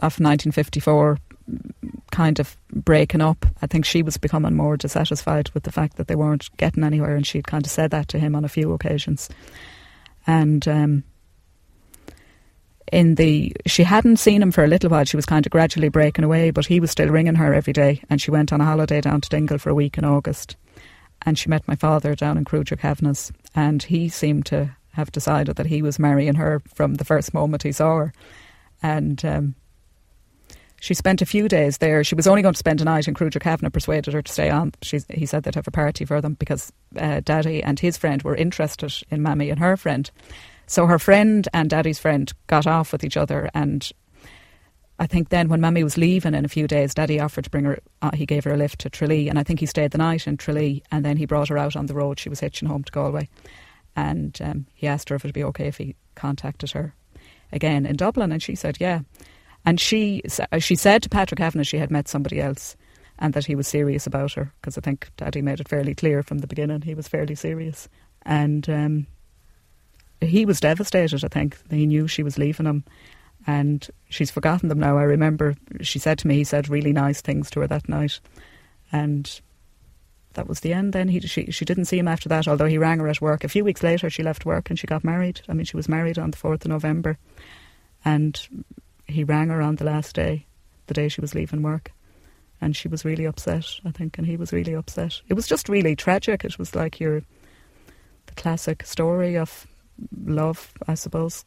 of 0.00 0.18
1954 0.18 1.18
kind 2.10 2.40
of 2.40 2.56
breaking 2.70 3.20
up. 3.20 3.44
I 3.62 3.66
think 3.66 3.84
she 3.84 4.02
was 4.02 4.16
becoming 4.16 4.54
more 4.54 4.76
dissatisfied 4.76 5.50
with 5.50 5.64
the 5.64 5.72
fact 5.72 5.96
that 5.96 6.08
they 6.08 6.14
weren't 6.14 6.48
getting 6.56 6.84
anywhere, 6.84 7.16
and 7.16 7.26
she'd 7.26 7.46
kind 7.46 7.64
of 7.66 7.70
said 7.70 7.90
that 7.90 8.08
to 8.08 8.18
him 8.18 8.34
on 8.34 8.44
a 8.44 8.48
few 8.48 8.72
occasions. 8.72 9.28
And 10.26 10.66
um, 10.68 11.04
in 12.92 13.16
the, 13.16 13.54
she 13.66 13.82
hadn't 13.82 14.18
seen 14.18 14.42
him 14.42 14.52
for 14.52 14.64
a 14.64 14.68
little 14.68 14.90
while. 14.90 15.04
She 15.04 15.16
was 15.16 15.26
kind 15.26 15.44
of 15.44 15.52
gradually 15.52 15.88
breaking 15.90 16.24
away, 16.24 16.50
but 16.50 16.66
he 16.66 16.80
was 16.80 16.90
still 16.90 17.08
ringing 17.08 17.34
her 17.34 17.52
every 17.52 17.72
day, 17.72 18.02
and 18.08 18.20
she 18.20 18.30
went 18.30 18.52
on 18.52 18.60
a 18.60 18.64
holiday 18.64 19.00
down 19.00 19.20
to 19.20 19.28
Dingle 19.28 19.58
for 19.58 19.70
a 19.70 19.74
week 19.74 19.98
in 19.98 20.04
August. 20.04 20.56
and 21.22 21.38
she 21.38 21.48
met 21.48 21.66
my 21.66 21.74
father 21.74 22.14
down 22.14 22.36
in 22.36 22.44
Kruger 22.44 22.76
Kavanagh's, 22.76 23.32
and 23.54 23.82
he 23.82 24.08
seemed 24.08 24.46
to 24.46 24.76
have 24.92 25.10
decided 25.10 25.56
that 25.56 25.66
he 25.66 25.82
was 25.82 25.98
marrying 25.98 26.34
her 26.36 26.62
from 26.74 26.94
the 26.94 27.04
first 27.04 27.34
moment 27.34 27.62
he 27.62 27.72
saw 27.72 27.96
her. 27.96 28.12
And 28.82 29.24
um, 29.24 29.54
she 30.84 30.92
spent 30.92 31.22
a 31.22 31.26
few 31.26 31.48
days 31.48 31.78
there. 31.78 32.04
She 32.04 32.14
was 32.14 32.26
only 32.26 32.42
going 32.42 32.52
to 32.52 32.58
spend 32.58 32.82
a 32.82 32.84
night, 32.84 33.06
and 33.06 33.16
Kruger 33.16 33.38
Kavanagh 33.38 33.70
persuaded 33.70 34.12
her 34.12 34.20
to 34.20 34.30
stay 34.30 34.50
on. 34.50 34.74
He 34.82 35.24
said 35.24 35.42
they'd 35.42 35.54
have 35.54 35.66
a 35.66 35.70
party 35.70 36.04
for 36.04 36.20
them 36.20 36.34
because 36.34 36.74
uh, 36.98 37.20
Daddy 37.24 37.62
and 37.62 37.80
his 37.80 37.96
friend 37.96 38.22
were 38.22 38.36
interested 38.36 38.92
in 39.08 39.22
Mammy 39.22 39.48
and 39.48 39.58
her 39.60 39.78
friend. 39.78 40.10
So 40.66 40.84
her 40.84 40.98
friend 40.98 41.48
and 41.54 41.70
Daddy's 41.70 41.98
friend 41.98 42.30
got 42.48 42.66
off 42.66 42.92
with 42.92 43.02
each 43.02 43.16
other, 43.16 43.48
and 43.54 43.90
I 44.98 45.06
think 45.06 45.30
then 45.30 45.48
when 45.48 45.62
Mammy 45.62 45.82
was 45.82 45.96
leaving 45.96 46.34
in 46.34 46.44
a 46.44 46.48
few 46.48 46.68
days, 46.68 46.92
Daddy 46.92 47.18
offered 47.18 47.44
to 47.44 47.50
bring 47.50 47.64
her. 47.64 47.78
Uh, 48.02 48.10
he 48.12 48.26
gave 48.26 48.44
her 48.44 48.52
a 48.52 48.58
lift 48.58 48.80
to 48.80 48.90
Tralee, 48.90 49.30
and 49.30 49.38
I 49.38 49.42
think 49.42 49.60
he 49.60 49.66
stayed 49.66 49.92
the 49.92 49.96
night 49.96 50.26
in 50.26 50.36
Tralee, 50.36 50.82
and 50.92 51.02
then 51.02 51.16
he 51.16 51.24
brought 51.24 51.48
her 51.48 51.56
out 51.56 51.76
on 51.76 51.86
the 51.86 51.94
road. 51.94 52.20
She 52.20 52.28
was 52.28 52.40
hitching 52.40 52.68
home 52.68 52.84
to 52.84 52.92
Galway, 52.92 53.30
and 53.96 54.38
um, 54.42 54.66
he 54.74 54.86
asked 54.86 55.08
her 55.08 55.16
if 55.16 55.24
it'd 55.24 55.32
be 55.32 55.44
okay 55.44 55.66
if 55.66 55.78
he 55.78 55.96
contacted 56.14 56.72
her 56.72 56.94
again 57.52 57.86
in 57.86 57.96
Dublin, 57.96 58.32
and 58.32 58.42
she 58.42 58.54
said 58.54 58.76
yeah. 58.80 59.00
And 59.64 59.80
she 59.80 60.22
uh, 60.52 60.58
she 60.58 60.76
said 60.76 61.02
to 61.02 61.08
Patrick 61.08 61.38
Kavanagh 61.38 61.64
she 61.64 61.78
had 61.78 61.90
met 61.90 62.08
somebody 62.08 62.40
else 62.40 62.76
and 63.18 63.32
that 63.34 63.46
he 63.46 63.54
was 63.54 63.68
serious 63.68 64.06
about 64.06 64.32
her 64.32 64.52
because 64.60 64.76
I 64.76 64.80
think 64.80 65.10
Daddy 65.16 65.40
made 65.40 65.60
it 65.60 65.68
fairly 65.68 65.94
clear 65.94 66.22
from 66.22 66.38
the 66.38 66.46
beginning 66.46 66.82
he 66.82 66.94
was 66.94 67.08
fairly 67.08 67.34
serious. 67.34 67.88
And 68.22 68.68
um, 68.68 69.06
he 70.20 70.46
was 70.46 70.60
devastated, 70.60 71.24
I 71.24 71.28
think. 71.28 71.56
He 71.70 71.86
knew 71.86 72.08
she 72.08 72.22
was 72.22 72.38
leaving 72.38 72.66
him 72.66 72.84
and 73.46 73.86
she's 74.08 74.30
forgotten 74.30 74.68
them 74.68 74.80
now. 74.80 74.96
I 74.96 75.02
remember 75.02 75.54
she 75.80 75.98
said 75.98 76.18
to 76.20 76.26
me, 76.26 76.36
he 76.36 76.44
said 76.44 76.68
really 76.68 76.92
nice 76.92 77.20
things 77.20 77.50
to 77.50 77.60
her 77.60 77.66
that 77.66 77.88
night. 77.88 78.20
And 78.90 79.40
that 80.34 80.48
was 80.48 80.60
the 80.60 80.72
end 80.72 80.92
then. 80.92 81.08
He, 81.08 81.20
she, 81.20 81.50
she 81.50 81.64
didn't 81.64 81.86
see 81.86 81.98
him 81.98 82.08
after 82.08 82.28
that, 82.28 82.48
although 82.48 82.66
he 82.66 82.78
rang 82.78 82.98
her 83.00 83.08
at 83.08 83.20
work. 83.20 83.44
A 83.44 83.48
few 83.48 83.64
weeks 83.64 83.82
later, 83.82 84.08
she 84.10 84.22
left 84.22 84.46
work 84.46 84.70
and 84.70 84.78
she 84.78 84.86
got 84.86 85.04
married. 85.04 85.42
I 85.48 85.52
mean, 85.52 85.66
she 85.66 85.76
was 85.76 85.88
married 85.88 86.18
on 86.18 86.30
the 86.30 86.36
4th 86.36 86.64
of 86.64 86.68
November. 86.68 87.18
And 88.04 88.40
he 89.06 89.24
rang 89.24 89.48
her 89.48 89.60
on 89.60 89.76
the 89.76 89.84
last 89.84 90.14
day, 90.14 90.46
the 90.86 90.94
day 90.94 91.08
she 91.08 91.20
was 91.20 91.34
leaving 91.34 91.62
work, 91.62 91.92
and 92.60 92.74
she 92.74 92.88
was 92.88 93.04
really 93.04 93.24
upset, 93.24 93.66
I 93.84 93.90
think, 93.90 94.18
and 94.18 94.26
he 94.26 94.36
was 94.36 94.52
really 94.52 94.74
upset. 94.74 95.20
It 95.28 95.34
was 95.34 95.46
just 95.46 95.68
really 95.68 95.96
tragic. 95.96 96.44
It 96.44 96.58
was 96.58 96.74
like 96.74 97.00
your 97.00 97.22
the 98.26 98.34
classic 98.36 98.84
story 98.84 99.36
of 99.36 99.66
love, 100.24 100.72
I 100.88 100.94
suppose. 100.94 101.44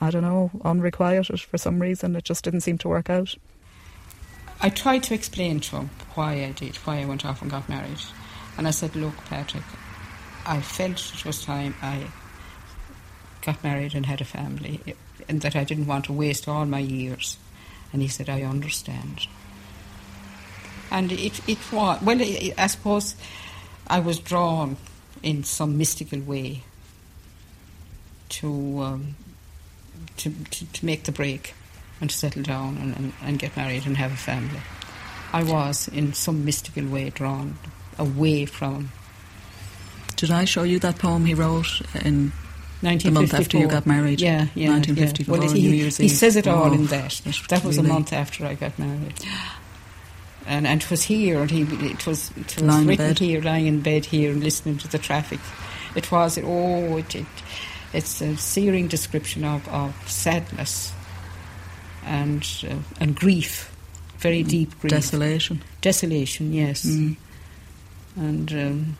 I 0.00 0.10
don't 0.10 0.22
know, 0.22 0.50
unrequited 0.64 1.40
for 1.40 1.58
some 1.58 1.80
reason. 1.80 2.14
It 2.14 2.24
just 2.24 2.44
didn't 2.44 2.60
seem 2.60 2.78
to 2.78 2.88
work 2.88 3.10
out. 3.10 3.34
I 4.60 4.70
tried 4.70 5.04
to 5.04 5.14
explain 5.14 5.60
to 5.60 5.76
him 5.76 5.90
why 6.14 6.44
I 6.44 6.52
did, 6.52 6.76
why 6.76 7.00
I 7.00 7.04
went 7.04 7.24
off 7.24 7.42
and 7.42 7.50
got 7.50 7.68
married. 7.68 7.98
And 8.56 8.66
I 8.66 8.70
said, 8.70 8.94
Look, 8.96 9.16
Patrick, 9.26 9.64
I 10.46 10.60
felt 10.60 11.12
it 11.14 11.24
was 11.24 11.44
time 11.44 11.74
I 11.80 12.06
got 13.42 13.62
married 13.62 13.94
and 13.94 14.06
had 14.06 14.20
a 14.20 14.24
family 14.24 14.80
and 15.28 15.42
that 15.42 15.54
I 15.54 15.64
didn't 15.64 15.86
want 15.86 16.06
to 16.06 16.12
waste 16.12 16.48
all 16.48 16.64
my 16.64 16.78
years. 16.78 17.38
And 17.92 18.02
he 18.02 18.08
said, 18.08 18.28
I 18.28 18.42
understand. 18.42 19.26
And 20.90 21.12
it, 21.12 21.40
it 21.48 21.58
was, 21.72 22.00
well, 22.02 22.18
I 22.20 22.66
suppose 22.66 23.14
I 23.86 24.00
was 24.00 24.18
drawn 24.18 24.76
in 25.22 25.44
some 25.44 25.76
mystical 25.76 26.20
way 26.20 26.62
to, 28.30 28.80
um, 28.80 29.16
to, 30.18 30.30
to, 30.50 30.72
to, 30.72 30.86
make 30.86 31.04
the 31.04 31.12
break 31.12 31.54
and 32.00 32.08
to 32.08 32.16
settle 32.16 32.42
down 32.42 32.76
and, 32.78 32.96
and, 32.96 33.12
and 33.22 33.38
get 33.38 33.56
married 33.56 33.86
and 33.86 33.96
have 33.96 34.12
a 34.12 34.16
family. 34.16 34.60
I 35.32 35.42
was, 35.42 35.88
in 35.88 36.14
some 36.14 36.44
mystical 36.44 36.86
way, 36.86 37.10
drawn 37.10 37.58
away 37.98 38.46
from. 38.46 38.90
Did 40.16 40.30
I 40.30 40.44
show 40.44 40.62
you 40.62 40.78
that 40.80 40.98
poem 40.98 41.26
he 41.26 41.34
wrote 41.34 41.82
in 42.02 42.32
the 42.80 43.10
month 43.10 43.34
after 43.34 43.58
you 43.58 43.66
got 43.66 43.86
married. 43.86 44.20
Yeah, 44.20 44.46
yeah. 44.54 44.70
1954, 44.70 45.34
yeah. 45.34 45.40
Well, 45.40 45.50
he, 45.50 45.62
New 45.62 45.70
Year's 45.74 45.96
he 45.96 46.04
Eve. 46.04 46.10
says 46.12 46.36
it 46.36 46.46
all 46.46 46.70
oh, 46.70 46.72
in 46.72 46.86
that. 46.86 47.20
That 47.48 47.64
was 47.64 47.76
really 47.76 47.88
a 47.88 47.92
month 47.92 48.12
after 48.12 48.46
I 48.46 48.54
got 48.54 48.78
married. 48.78 49.14
And, 50.46 50.66
and 50.66 50.80
it 50.82 50.90
was 50.90 51.02
here, 51.02 51.40
and 51.40 51.50
he, 51.50 51.62
it 51.62 52.06
was, 52.06 52.30
it 52.36 52.54
was 52.56 52.62
lying 52.62 52.86
written 52.86 53.06
in 53.06 53.10
bed. 53.12 53.18
here, 53.18 53.42
lying 53.42 53.66
in 53.66 53.80
bed 53.82 54.06
here 54.06 54.30
and 54.30 54.42
listening 54.42 54.78
to 54.78 54.88
the 54.88 54.98
traffic. 54.98 55.40
It 55.94 56.10
was, 56.10 56.38
oh, 56.38 56.96
it, 56.96 57.14
it, 57.14 57.26
it's 57.92 58.20
a 58.22 58.36
searing 58.36 58.88
description 58.88 59.44
of, 59.44 59.66
of 59.68 59.94
sadness 60.08 60.92
and, 62.04 62.46
uh, 62.68 62.76
and 63.00 63.14
grief, 63.14 63.74
very 64.18 64.42
Mm. 64.42 64.48
deep 64.48 64.80
grief. 64.80 64.90
Desolation. 64.90 65.62
Desolation, 65.82 66.52
yes. 66.52 66.84
Mm. 66.86 67.16
And 68.16 68.52
um, 68.52 68.96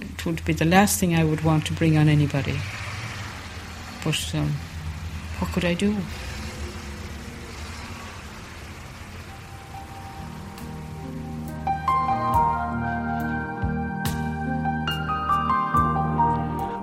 it 0.00 0.24
would 0.24 0.44
be 0.44 0.52
the 0.52 0.64
last 0.64 1.00
thing 1.00 1.14
I 1.14 1.24
would 1.24 1.42
want 1.42 1.66
to 1.66 1.72
bring 1.72 1.98
on 1.98 2.08
anybody. 2.08 2.58
But 4.06 4.34
um, 4.36 4.52
what 5.40 5.50
could 5.50 5.64
I 5.64 5.74
do? 5.74 5.92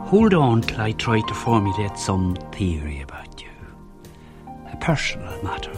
Hold 0.09 0.33
on 0.33 0.63
till 0.63 0.81
I 0.81 0.91
try 0.91 1.21
to 1.21 1.33
formulate 1.33 1.97
some 1.97 2.35
theory 2.51 2.99
about 2.99 3.41
you. 3.41 3.47
A 4.73 4.75
personal 4.81 5.41
matter. 5.41 5.71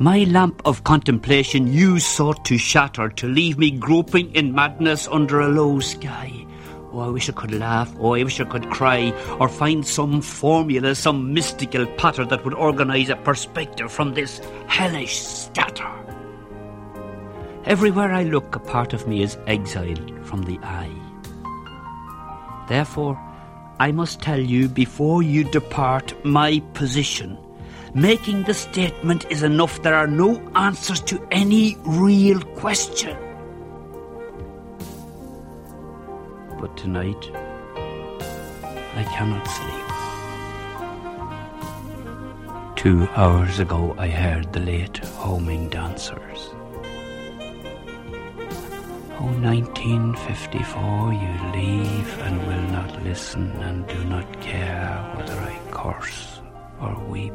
My 0.00 0.24
lamp 0.24 0.60
of 0.64 0.82
contemplation 0.82 1.72
you 1.72 2.00
sought 2.00 2.44
to 2.46 2.58
shatter, 2.58 3.10
to 3.10 3.28
leave 3.28 3.58
me 3.58 3.70
groping 3.70 4.34
in 4.34 4.52
madness 4.52 5.06
under 5.06 5.38
a 5.38 5.48
low 5.48 5.78
sky. 5.78 6.41
Oh, 6.94 7.00
I 7.00 7.08
wish 7.08 7.30
I 7.30 7.32
could 7.32 7.54
laugh, 7.54 7.90
oh, 7.98 8.14
I 8.14 8.22
wish 8.22 8.38
I 8.38 8.44
could 8.44 8.68
cry, 8.68 9.12
or 9.40 9.48
find 9.48 9.86
some 9.86 10.20
formula, 10.20 10.94
some 10.94 11.32
mystical 11.32 11.86
patter 11.86 12.26
that 12.26 12.44
would 12.44 12.52
organise 12.52 13.08
a 13.08 13.16
perspective 13.16 13.90
from 13.90 14.12
this 14.12 14.40
hellish 14.66 15.22
scatter. 15.22 15.90
Everywhere 17.64 18.12
I 18.12 18.24
look, 18.24 18.54
a 18.54 18.58
part 18.58 18.92
of 18.92 19.08
me 19.08 19.22
is 19.22 19.38
exiled 19.46 20.26
from 20.26 20.42
the 20.42 20.58
eye. 20.58 20.92
Therefore, 22.68 23.18
I 23.80 23.90
must 23.90 24.20
tell 24.20 24.40
you 24.40 24.68
before 24.68 25.22
you 25.22 25.44
depart 25.44 26.12
my 26.26 26.60
position. 26.74 27.38
Making 27.94 28.42
the 28.42 28.54
statement 28.54 29.26
is 29.30 29.42
enough. 29.42 29.82
There 29.82 29.94
are 29.94 30.06
no 30.06 30.40
answers 30.54 31.00
to 31.02 31.26
any 31.30 31.76
real 31.84 32.40
question. 32.56 33.16
But 36.62 36.76
tonight, 36.76 37.30
I 37.74 39.02
cannot 39.02 39.44
sleep. 39.48 39.86
Two 42.76 43.08
hours 43.16 43.58
ago, 43.58 43.96
I 43.98 44.06
heard 44.06 44.52
the 44.52 44.60
late 44.60 44.98
homing 44.98 45.68
dancers. 45.70 46.50
Oh, 49.18 49.34
1954, 49.42 51.12
you 51.12 51.34
leave 51.52 52.18
and 52.20 52.46
will 52.46 52.68
not 52.70 53.02
listen 53.02 53.50
and 53.62 53.84
do 53.88 54.04
not 54.04 54.40
care 54.40 55.14
whether 55.16 55.34
I 55.34 55.58
curse 55.72 56.40
or 56.80 56.94
weep. 57.08 57.34